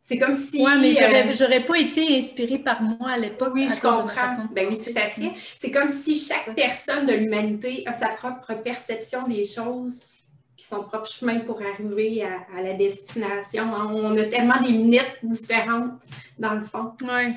[0.00, 0.64] C'est comme si.
[0.64, 3.50] Oui, mais j'aurais, euh, pas été inspirée par moi à l'époque.
[3.52, 4.26] Oui, je comprends.
[4.52, 5.32] Ben oui, tout à fait.
[5.54, 10.00] C'est comme si chaque personne de l'humanité a sa propre perception des choses
[10.58, 13.72] puis son propre chemin pour arriver à, la destination.
[13.72, 15.92] On a tellement des minutes différentes,
[16.36, 16.94] dans le fond.
[17.02, 17.36] Oui.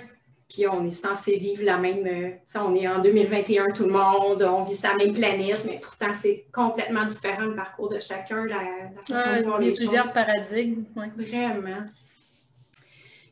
[0.49, 2.05] Puis on est censé vivre la même.
[2.07, 5.79] Euh, on est en 2021, tout le monde, on vit sur la même planète, mais
[5.79, 8.57] pourtant, c'est complètement différent le parcours de chacun, la,
[9.07, 9.57] façon.
[9.61, 10.83] Il y a plusieurs paradigmes.
[10.95, 11.85] Vraiment.
[12.73, 12.73] Puis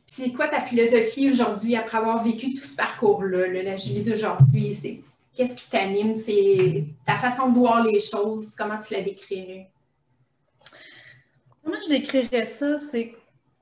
[0.06, 4.72] c'est quoi ta philosophie aujourd'hui après avoir vécu tout ce parcours-là, la Julie d'aujourd'hui?
[4.72, 5.00] C'est
[5.34, 6.14] qu'est-ce qui t'anime?
[6.14, 8.54] C'est ta façon de voir les choses.
[8.56, 9.68] Comment tu la décrirais?
[11.70, 12.78] Comment je décrirais ça?
[12.78, 13.14] C'est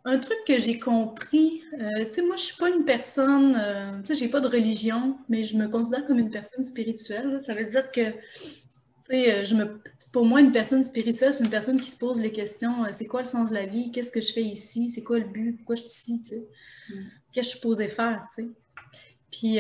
[0.07, 1.63] un truc que j'ai compris.
[1.79, 4.49] Euh, tu sais, moi, je suis pas une personne, euh, tu sais, j'ai pas de
[4.49, 7.39] religion, mais je me considère comme une personne spirituelle.
[7.43, 8.19] Ça veut dire que, tu
[9.03, 12.23] sais, euh, je me, pour moi, une personne spirituelle, c'est une personne qui se pose
[12.23, 13.91] les questions c'est quoi le sens de la vie?
[13.93, 14.89] Qu'est-ce que je fais ici?
[14.89, 15.59] C'est quoi le but?
[15.59, 16.49] Pourquoi je suis ici tu sais?
[16.89, 16.95] Mm.
[17.33, 18.49] Qu'est-ce que je suis posée faire tu sais?
[19.31, 19.59] Puis,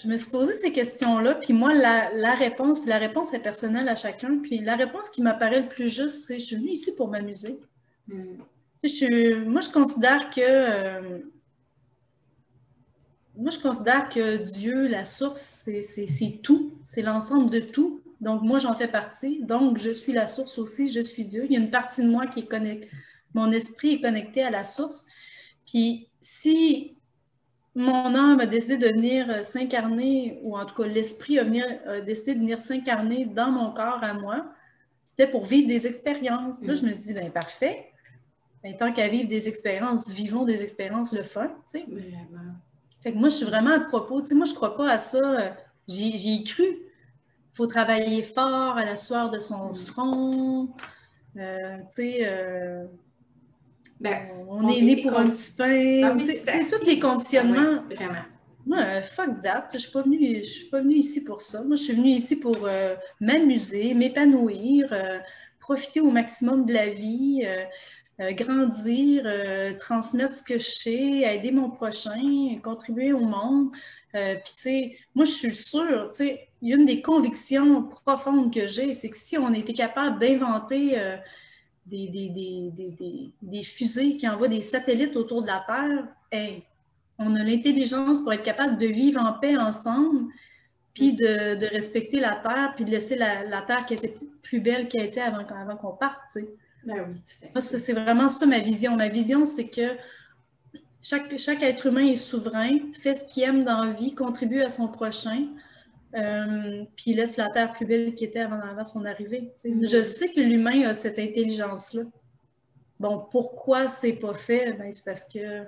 [0.00, 3.88] je me suis posé ces questions-là, puis moi, la, réponse, puis la réponse est personnelle
[3.88, 6.94] à chacun, puis la réponse qui m'apparaît le plus juste, c'est je suis venue ici
[6.96, 7.60] pour m'amuser.
[8.08, 8.36] Hmm.
[9.46, 11.18] moi, je considère que euh,
[13.36, 15.40] moi, je considère que Dieu, la source,
[15.80, 18.02] c'est tout, c'est l'ensemble de tout.
[18.20, 19.42] Donc, moi, j'en fais partie.
[19.42, 21.46] Donc, je suis la source aussi, je suis Dieu.
[21.46, 22.90] Il y a une partie de moi qui est connectée,
[23.34, 25.06] mon esprit est connecté à la source.
[25.66, 26.96] Puis, si
[27.74, 31.44] mon âme a décidé de venir euh, s'incarner, ou en tout cas l'esprit a,
[32.00, 34.46] décidé de venir s'incarner dans mon corps à moi,
[35.04, 36.62] c'était pour vivre des expériences.
[36.62, 37.86] Là, je me suis dit, ben parfait.
[38.62, 41.86] Ben, tant qu'à vivre des expériences, vivons des expériences le fun, tu sais.
[43.02, 44.98] Fait que moi, je suis vraiment à propos, tu sais, moi, je crois pas à
[44.98, 45.18] ça.
[45.18, 45.50] Euh,
[45.88, 46.64] j'y ai cru.
[46.64, 49.74] Il faut travailler fort à la sueur de son mm.
[49.74, 50.68] front.
[51.36, 52.88] Euh, tu sais,
[54.02, 56.02] ben, on, est né pour un petit pain.
[56.04, 57.82] Ah tous les conditionnements.
[57.94, 58.24] Vraiment.
[58.66, 59.68] Moi, fuck that.
[59.70, 61.62] Je ne suis, pas venue, suis pas venue ici pour ça.
[61.62, 65.18] Moi, je suis venue ici pour euh, m'amuser, m'épanouir, euh,
[65.60, 69.24] profiter au maximum de la vie, euh, grandir,
[69.78, 73.70] transmettre ce que je sais, aider mon prochain, contribuer au monde.
[74.12, 78.92] Puis, tu sais, moi, je suis sûre, tu sais, une des convictions profondes que j'ai,
[78.92, 80.96] c'est que si on était capable d'inventer
[81.86, 86.08] des, fusées qui envoient des satellites autour de la Terre,
[87.18, 90.32] on a l'intelligence pour être capable de vivre en paix ensemble,
[90.94, 95.06] puis de, respecter la Terre, puis de laisser la, Terre qui était plus belle qu'elle
[95.06, 96.20] était avant, avant qu'on parte.
[96.84, 98.96] Ben oui, C'est vraiment ça ma vision.
[98.96, 99.96] Ma vision, c'est que
[101.00, 104.68] chaque, chaque être humain est souverain, fait ce qu'il aime dans la vie, contribue à
[104.68, 105.46] son prochain.
[106.14, 109.52] Euh, puis il laisse la Terre plus belle qu'elle était avant, son arrivée.
[109.64, 109.90] Mm-hmm.
[109.90, 112.02] Je sais que l'humain a cette intelligence-là.
[113.00, 114.74] Bon, pourquoi c'est pas fait?
[114.74, 115.64] Ben, c'est parce que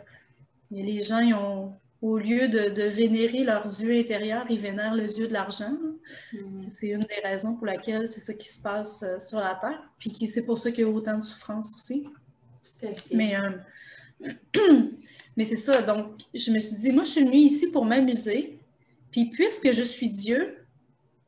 [0.70, 1.72] les gens, ont,
[2.02, 5.78] au lieu de, vénérer leur Dieu intérieur, ils vénèrent le Dieu de l'argent.
[6.32, 6.68] Mm-hmm.
[6.68, 9.82] C'est une des raisons pour laquelle c'est ça qui se passe euh, sur la Terre.
[9.98, 12.06] Puis c'est pour ça qu'il y a autant de souffrance aussi.
[13.14, 14.30] Mais, euh,
[15.36, 15.82] mais c'est ça.
[15.82, 18.58] Donc, je me suis dit, moi, je suis venue ici pour m'amuser.
[19.14, 20.56] Puis puisque je suis Dieu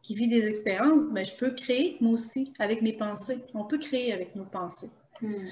[0.02, 3.38] qui vit des expériences, ben, je peux créer moi aussi avec mes pensées.
[3.54, 4.90] On peut créer avec nos pensées.
[5.22, 5.46] Hmm.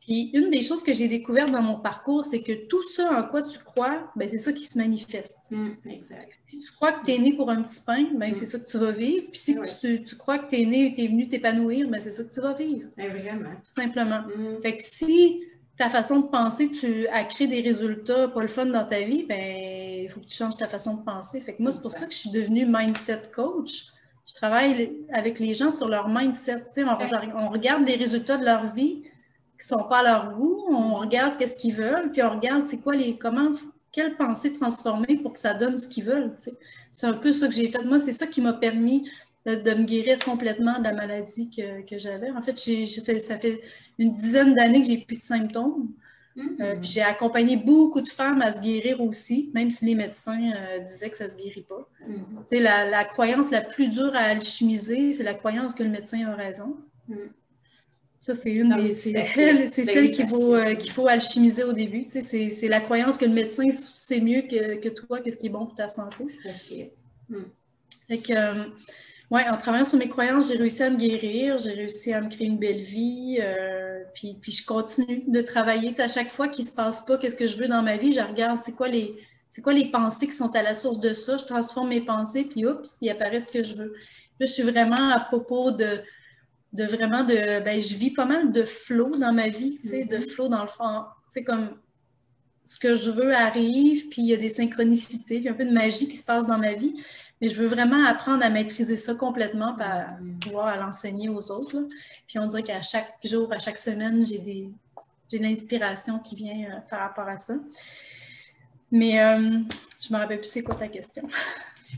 [0.00, 3.22] Puis une des choses que j'ai découvertes dans mon parcours, c'est que tout ça en
[3.28, 5.48] quoi tu crois, ben, c'est ça qui se manifeste.
[5.52, 6.40] Hmm, exact.
[6.44, 8.34] Si tu crois que tu es né pour un petit pain, ben, hmm.
[8.34, 9.28] c'est ça que tu vas vivre.
[9.30, 9.56] Puis si
[10.04, 12.34] tu, crois que tu es né et tu es venu t'épanouir, ben, c'est ça que
[12.34, 12.88] tu vas vivre.
[12.96, 13.50] Ben, vraiment.
[13.64, 14.24] Tout simplement.
[14.60, 15.40] Fait que si
[15.76, 19.22] ta façon de penser, tu as créé des résultats pas le fun dans ta vie,
[19.22, 21.40] ben il faut que tu changes ta façon de penser.
[21.40, 23.86] Fait que moi, c'est pour ça que je suis devenue mindset coach.
[24.26, 26.64] Je travaille avec les gens sur leur mindset.
[26.78, 30.66] On, on, regarde les résultats de leur vie qui ne sont pas à leur goût,
[30.68, 33.52] on regarde qu'est-ce qu'ils veulent, puis on regarde c'est quoi les comment
[33.90, 36.34] quelle pensée transformer pour que ça donne ce qu'ils veulent.
[36.90, 37.82] C'est un peu ça que j'ai fait.
[37.82, 39.08] Moi, c'est ça qui m'a permis
[39.46, 42.30] de, me guérir complètement de la maladie que, j'avais.
[42.30, 43.62] En fait, ça fait
[43.98, 45.88] une dizaine d'années que j'ai plus de symptômes.
[46.36, 46.62] Mm-hmm.
[46.62, 50.78] Euh, j'ai accompagné beaucoup de femmes à se guérir aussi, même si les médecins euh,
[50.80, 51.88] disaient que ça ne se guérit pas.
[52.06, 52.60] Mm-hmm.
[52.60, 56.76] la, croyance la plus dure à alchimiser, c'est la croyance que le médecin a raison.
[57.08, 57.14] Mm.
[58.20, 58.92] Ça, c'est une des.
[58.92, 59.14] C'est
[59.84, 62.02] celle qu'il faut, euh, qu'il faut alchimiser au début.
[62.02, 65.66] c'est la croyance que le médecin sait mieux que, que toi, qu'est-ce qui est bon
[65.66, 66.24] pour ta santé.
[68.08, 68.32] Fait que,
[69.30, 72.28] oui, en travaillant sur mes croyances, j'ai réussi à me guérir, j'ai réussi à me
[72.28, 75.98] créer une belle vie, euh, puis, puis je continue de travailler.
[76.00, 78.12] à chaque fois qu'il ne se passe pas qu'est-ce que je veux dans ma vie,
[78.12, 79.16] je regarde c'est quoi les
[79.48, 82.44] c'est quoi les pensées qui sont à la source de ça, je transforme mes pensées,
[82.44, 83.92] puis oups, il apparaît ce que je veux.
[84.38, 86.00] Là, je suis vraiment à propos de,
[86.72, 90.04] de vraiment de, ben, je vis pas mal de flow dans ma vie, tu sais,
[90.04, 90.30] de mm-hmm.
[90.30, 91.70] flow dans le fond, tu sais, comme
[92.64, 95.72] ce que je veux arrive, puis il y a des synchronicités, puis un peu de
[95.72, 96.94] magie qui se passe dans ma vie.
[97.40, 101.86] Mais je veux vraiment apprendre à maîtriser ça complètement pour pouvoir l'enseigner aux autres.
[102.26, 104.70] Puis on dirait qu'à chaque jour, à chaque semaine, j'ai des
[105.30, 107.54] j'ai l'inspiration qui vient euh, par rapport à ça.
[108.90, 109.60] Mais euh,
[110.00, 111.28] je me rappelle plus c'est quoi ta question.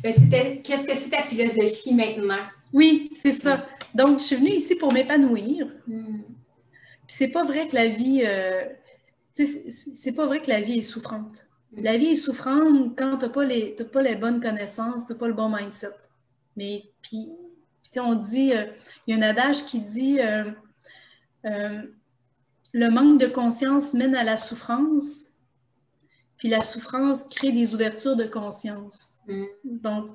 [0.01, 2.45] Ben, qu'est-ce que c'est ta philosophie maintenant?
[2.73, 3.67] Oui, c'est ça.
[3.93, 5.67] Donc, je suis venue ici pour m'épanouir.
[5.89, 6.21] Hmm.
[7.05, 8.63] Puis c'est pas vrai que la vie, euh,
[9.33, 11.48] c'est pas vrai que la vie est souffrante.
[11.77, 15.19] La vie est souffrante quand tu n'as pas, les, pas les bonnes connaissances, tu n'as
[15.19, 15.95] pas le bon mindset.
[16.57, 17.29] Mais puis,
[17.97, 18.65] on dit, euh,
[19.07, 20.45] il y a un adage qui dit euh,
[21.45, 21.83] euh,
[22.73, 25.35] le manque de conscience mène à la souffrance,
[26.39, 29.11] puis la souffrance crée des ouvertures de conscience.
[29.27, 29.45] Mm.
[29.65, 30.11] Donc,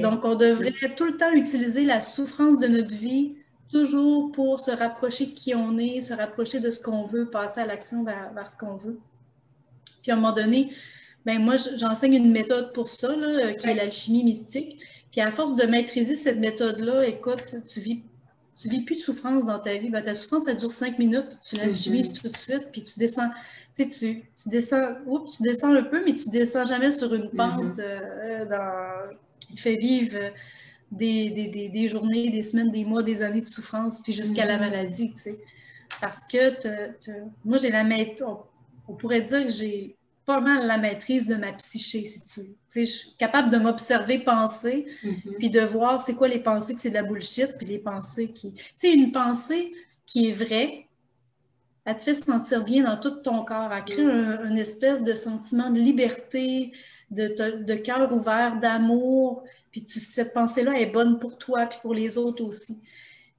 [0.00, 3.36] donc, on devrait tout le temps utiliser la souffrance de notre vie
[3.70, 7.60] toujours pour se rapprocher de qui on est, se rapprocher de ce qu'on veut, passer
[7.60, 8.98] à l'action vers, vers ce qu'on veut.
[10.02, 10.72] Puis à un moment donné,
[11.24, 14.80] ben moi, j'enseigne une méthode pour ça, là, qui est l'alchimie mystique.
[15.10, 18.02] Puis à force de maîtriser cette méthode-là, écoute, tu vis,
[18.56, 19.90] tu vis plus de souffrance dans ta vie.
[19.90, 22.20] Ben, ta souffrance, ça dure cinq minutes, tu l'alchimises mm-hmm.
[22.20, 23.30] tout de suite, puis tu descends.
[23.74, 27.30] Tu, sais, tu, descends, oups, tu descends un peu, mais tu descends jamais sur une
[27.30, 27.80] pente mm-hmm.
[27.80, 30.18] euh, dans, qui te fait vivre
[30.90, 34.44] des, des, des, des, journées, des semaines, des mois, des années de souffrance, puis jusqu'à
[34.44, 34.60] la mm-hmm.
[34.60, 35.38] maladie, tu sais.
[36.00, 36.52] Parce que
[37.44, 38.38] moi, j'ai la méthode
[38.92, 42.56] on pourrait dire que j'ai pas mal la maîtrise de ma psyché, si tu veux.
[42.74, 45.36] je suis capable de m'observer penser, mm-hmm.
[45.38, 48.28] puis de voir c'est quoi les pensées que c'est de la bullshit, puis les pensées
[48.32, 48.52] qui...
[48.52, 49.72] Tu sais, une pensée
[50.06, 50.86] qui est vraie,
[51.84, 55.14] elle te fait sentir bien dans tout ton corps, elle crée un, une espèce de
[55.14, 56.72] sentiment de liberté,
[57.10, 61.94] de, de cœur ouvert, d'amour, puis tu, cette pensée-là est bonne pour toi, puis pour
[61.94, 62.82] les autres aussi.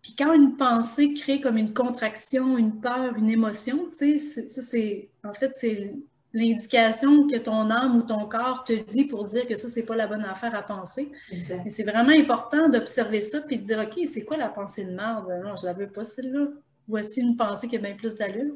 [0.04, 4.62] Puis quand une pensée crée comme une contraction, une peur, une émotion, tu sais, ça
[4.62, 5.96] c'est, en fait, c'est
[6.34, 9.96] l'indication que ton âme ou ton corps te dit pour dire que ça, c'est pas
[9.96, 11.10] la bonne affaire à penser.
[11.32, 14.92] Et c'est vraiment important d'observer ça puis de dire, OK, c'est quoi la pensée de
[14.92, 15.28] merde?
[15.44, 16.48] Non, je la veux pas celle-là.
[16.88, 18.54] Voici une pensée qui a bien plus d'allure.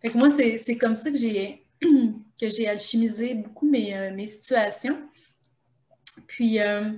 [0.00, 1.64] Fait que moi, c'est comme ça que j'ai
[2.40, 4.96] que j'ai alchimisé beaucoup mes, euh, mes situations.
[6.26, 6.90] Puis, euh,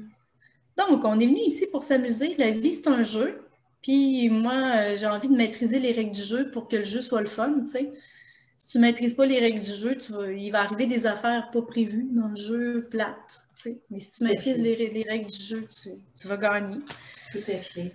[0.76, 2.34] donc, on est venu ici pour s'amuser.
[2.36, 3.40] La vie, c'est un jeu.
[3.82, 7.00] Puis moi, euh, j'ai envie de maîtriser les règles du jeu pour que le jeu
[7.00, 7.92] soit le fun, tu sais.
[8.58, 9.96] Si tu ne maîtrises pas les règles du jeu,
[10.36, 13.80] il va arriver des affaires pas prévues dans le jeu plate, tu sais.
[13.90, 16.76] Mais si tu maîtrises les, règles du jeu, tu, vas gagner.
[17.32, 17.92] Tout à fait.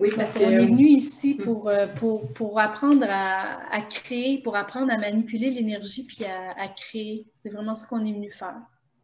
[0.00, 1.42] Oui, parce qu'on est venu ici mm.
[1.44, 7.24] pour, euh, pour, pour apprendre à, créer, pour apprendre à manipuler l'énergie puis à, créer.
[7.36, 8.60] C'est vraiment ce qu'on est venu faire.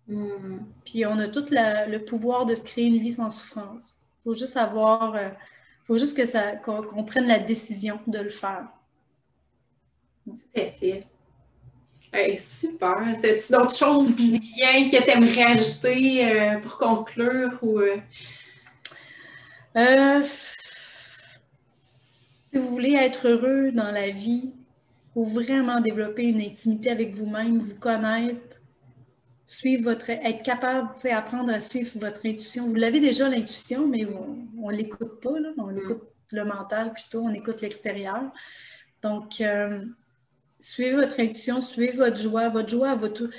[0.08, 0.58] Mm.
[0.84, 4.00] Puis on a tout le pouvoir de se créer une vie sans souffrance.
[4.20, 5.14] Il faut juste avoir...
[5.89, 8.68] Faut juste que ça, qu'on, prenne la décision de le faire.
[10.26, 11.03] Tout à fait.
[12.36, 12.99] super.
[12.99, 17.97] As-tu d'autres choses qui viennent que tu aimerais ajouter euh, pour conclure ou euh?
[19.76, 20.22] Euh,
[22.53, 27.14] si vous voulez être heureux dans la vie, il faut vraiment développer une intimité avec
[27.14, 28.61] vous-même, vous connaître,
[29.49, 32.66] suivre votre, être capable, apprendre à suivre votre intuition.
[32.66, 34.07] Vous l'avez déjà l'intuition, mais
[34.61, 35.49] on ne l'écoute pas, là.
[35.57, 35.78] on mm.
[35.78, 38.24] écoute le mental plutôt, on écoute l'extérieur.
[39.03, 39.82] Donc, euh,
[40.61, 42.51] suivez votre intuition, suivez votre joie.
[42.51, 43.30] Votre joie va tout.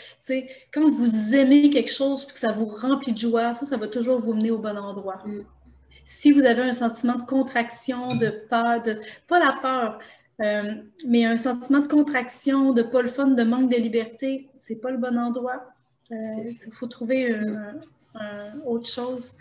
[0.74, 3.88] Quand vous aimez quelque chose et que ça vous remplit de joie, ça, ça va
[3.88, 5.22] toujours vous mener au bon endroit.
[5.28, 5.41] Mm.
[6.05, 8.97] Si vous avez un sentiment de contraction, de peur, de
[9.28, 9.99] pas la peur,
[10.41, 14.80] Euh, mais un sentiment de contraction, de pas le fun, de manque de liberté, c'est
[14.80, 15.62] pas le bon endroit.
[16.12, 17.36] Il euh, faut trouver
[18.66, 19.36] autre chose.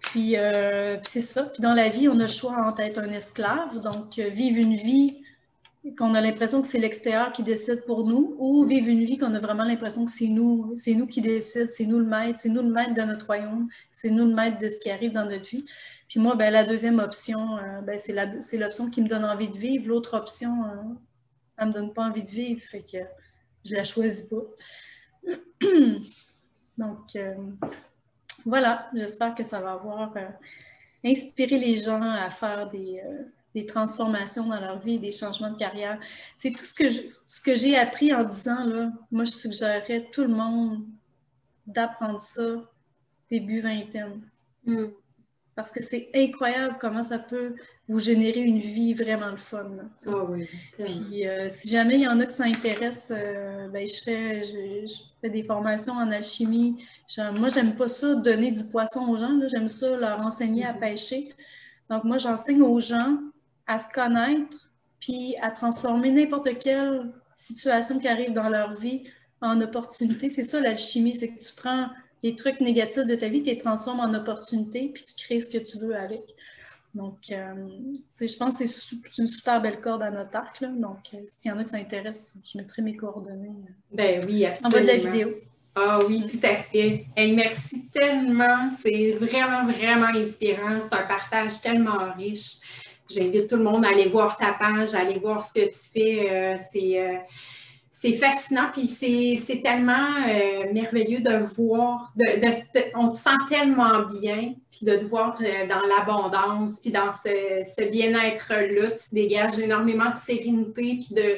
[0.00, 1.44] Puis, puis c'est ça.
[1.44, 4.76] Puis dans la vie, on a le choix entre être un esclave, donc vivre une
[4.76, 5.24] vie
[5.98, 9.34] qu'on a l'impression que c'est l'extérieur qui décide pour nous, ou vivre une vie qu'on
[9.34, 12.48] a vraiment l'impression que c'est nous, c'est nous qui décide, c'est nous le maître, c'est
[12.48, 15.26] nous le maître de notre royaume, c'est nous le maître de ce qui arrive dans
[15.26, 15.66] notre vie.
[16.08, 19.58] Puis moi, ben, la deuxième option, euh, ben, c'est l'option qui me donne envie de
[19.58, 19.88] vivre.
[19.88, 20.68] L'autre option, euh,
[21.58, 22.98] elle ne me donne pas envie de vivre, fait que
[23.64, 24.42] je la choisis pas.
[26.78, 27.34] Donc, euh,
[28.44, 30.12] voilà, j'espère que ça va avoir
[31.04, 33.00] inspiré les gens à faire des
[33.54, 36.00] des transformations dans leur vie, des changements de carrière.
[36.36, 36.74] C'est tout ce
[37.40, 40.84] que, j'ai appris en disant, là, moi, je suggérerais tout le monde
[41.66, 42.42] d'apprendre ça
[43.30, 44.20] début vingtaine.
[44.66, 44.88] Hmm.
[45.56, 47.54] Parce que c'est incroyable comment ça peut
[47.88, 49.70] vous générer une vie vraiment le fun.
[50.06, 50.48] Ah oui,
[50.78, 54.96] Puis euh, si jamais il y en a qui s'intéressent, euh, ben, je, fais, je,
[55.20, 56.82] fais des formations en alchimie.
[57.34, 59.38] moi, j'aime pas ça, donner du poisson aux gens.
[59.48, 60.80] J'aime ça, leur enseigner à mm-hmm.
[60.80, 61.34] pêcher.
[61.90, 63.18] Donc, moi, j'enseigne aux gens
[63.66, 69.04] à se connaître, puis à transformer n'importe quelle situation qui arrive dans leur vie
[69.40, 70.30] en opportunité.
[70.30, 71.88] C'est ça l'alchimie, c'est que tu prends
[72.24, 75.46] les trucs négatifs de ta vie, tu les transformes en opportunité, puis tu crées ce
[75.46, 76.22] que tu veux avec.
[76.94, 77.54] Donc, euh,
[78.18, 80.62] je pense que c'est une super belle corde à notre arc.
[80.62, 83.48] Donc, euh, s'il y en a qui s'intéressent, je mettrai mes coordonnées.
[83.48, 84.78] Euh, ben oui, absolument.
[84.78, 85.34] En bas de la vidéo.
[85.74, 87.04] Ah oui, tout à fait.
[87.16, 88.70] merci tellement.
[88.70, 90.78] C'est vraiment, vraiment inspirant.
[90.80, 92.58] C'est un partage tellement riche.
[93.10, 95.90] J'invite tout le monde à aller voir ta page, à aller voir ce que tu
[95.92, 96.30] fais.
[96.30, 97.18] Euh, euh,
[98.12, 102.12] c'est, fascinant, puis c'est, tellement euh, merveilleux de voir,
[102.94, 108.90] on te sent tellement bien, puis de te voir dans l'abondance, puis dans ce, bien-être-là,
[108.90, 111.36] tu dégages énormément de sérénité, puis de,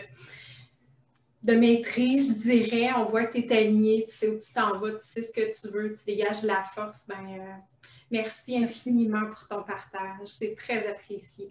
[1.42, 2.90] de maîtrise, je dirais.
[2.96, 5.32] On voit que tu es aligné, tu sais où tu t'en vas, tu sais ce
[5.32, 7.06] que tu veux, tu dégages de la force.
[7.08, 7.62] Ben,
[8.10, 10.26] Merci infiniment pour ton partage.
[10.26, 11.50] C'est très apprécié.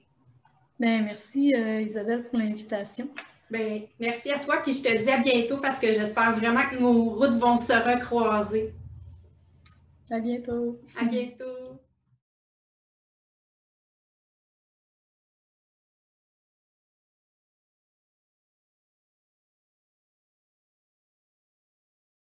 [0.79, 3.09] Ben, merci euh, Isabelle pour l'invitation.
[3.49, 6.77] Ben, merci à toi, puis je te dis à bientôt parce que j'espère vraiment que
[6.77, 8.73] nos routes vont se recroiser.
[10.09, 10.79] À bientôt.
[10.99, 11.64] À bientôt.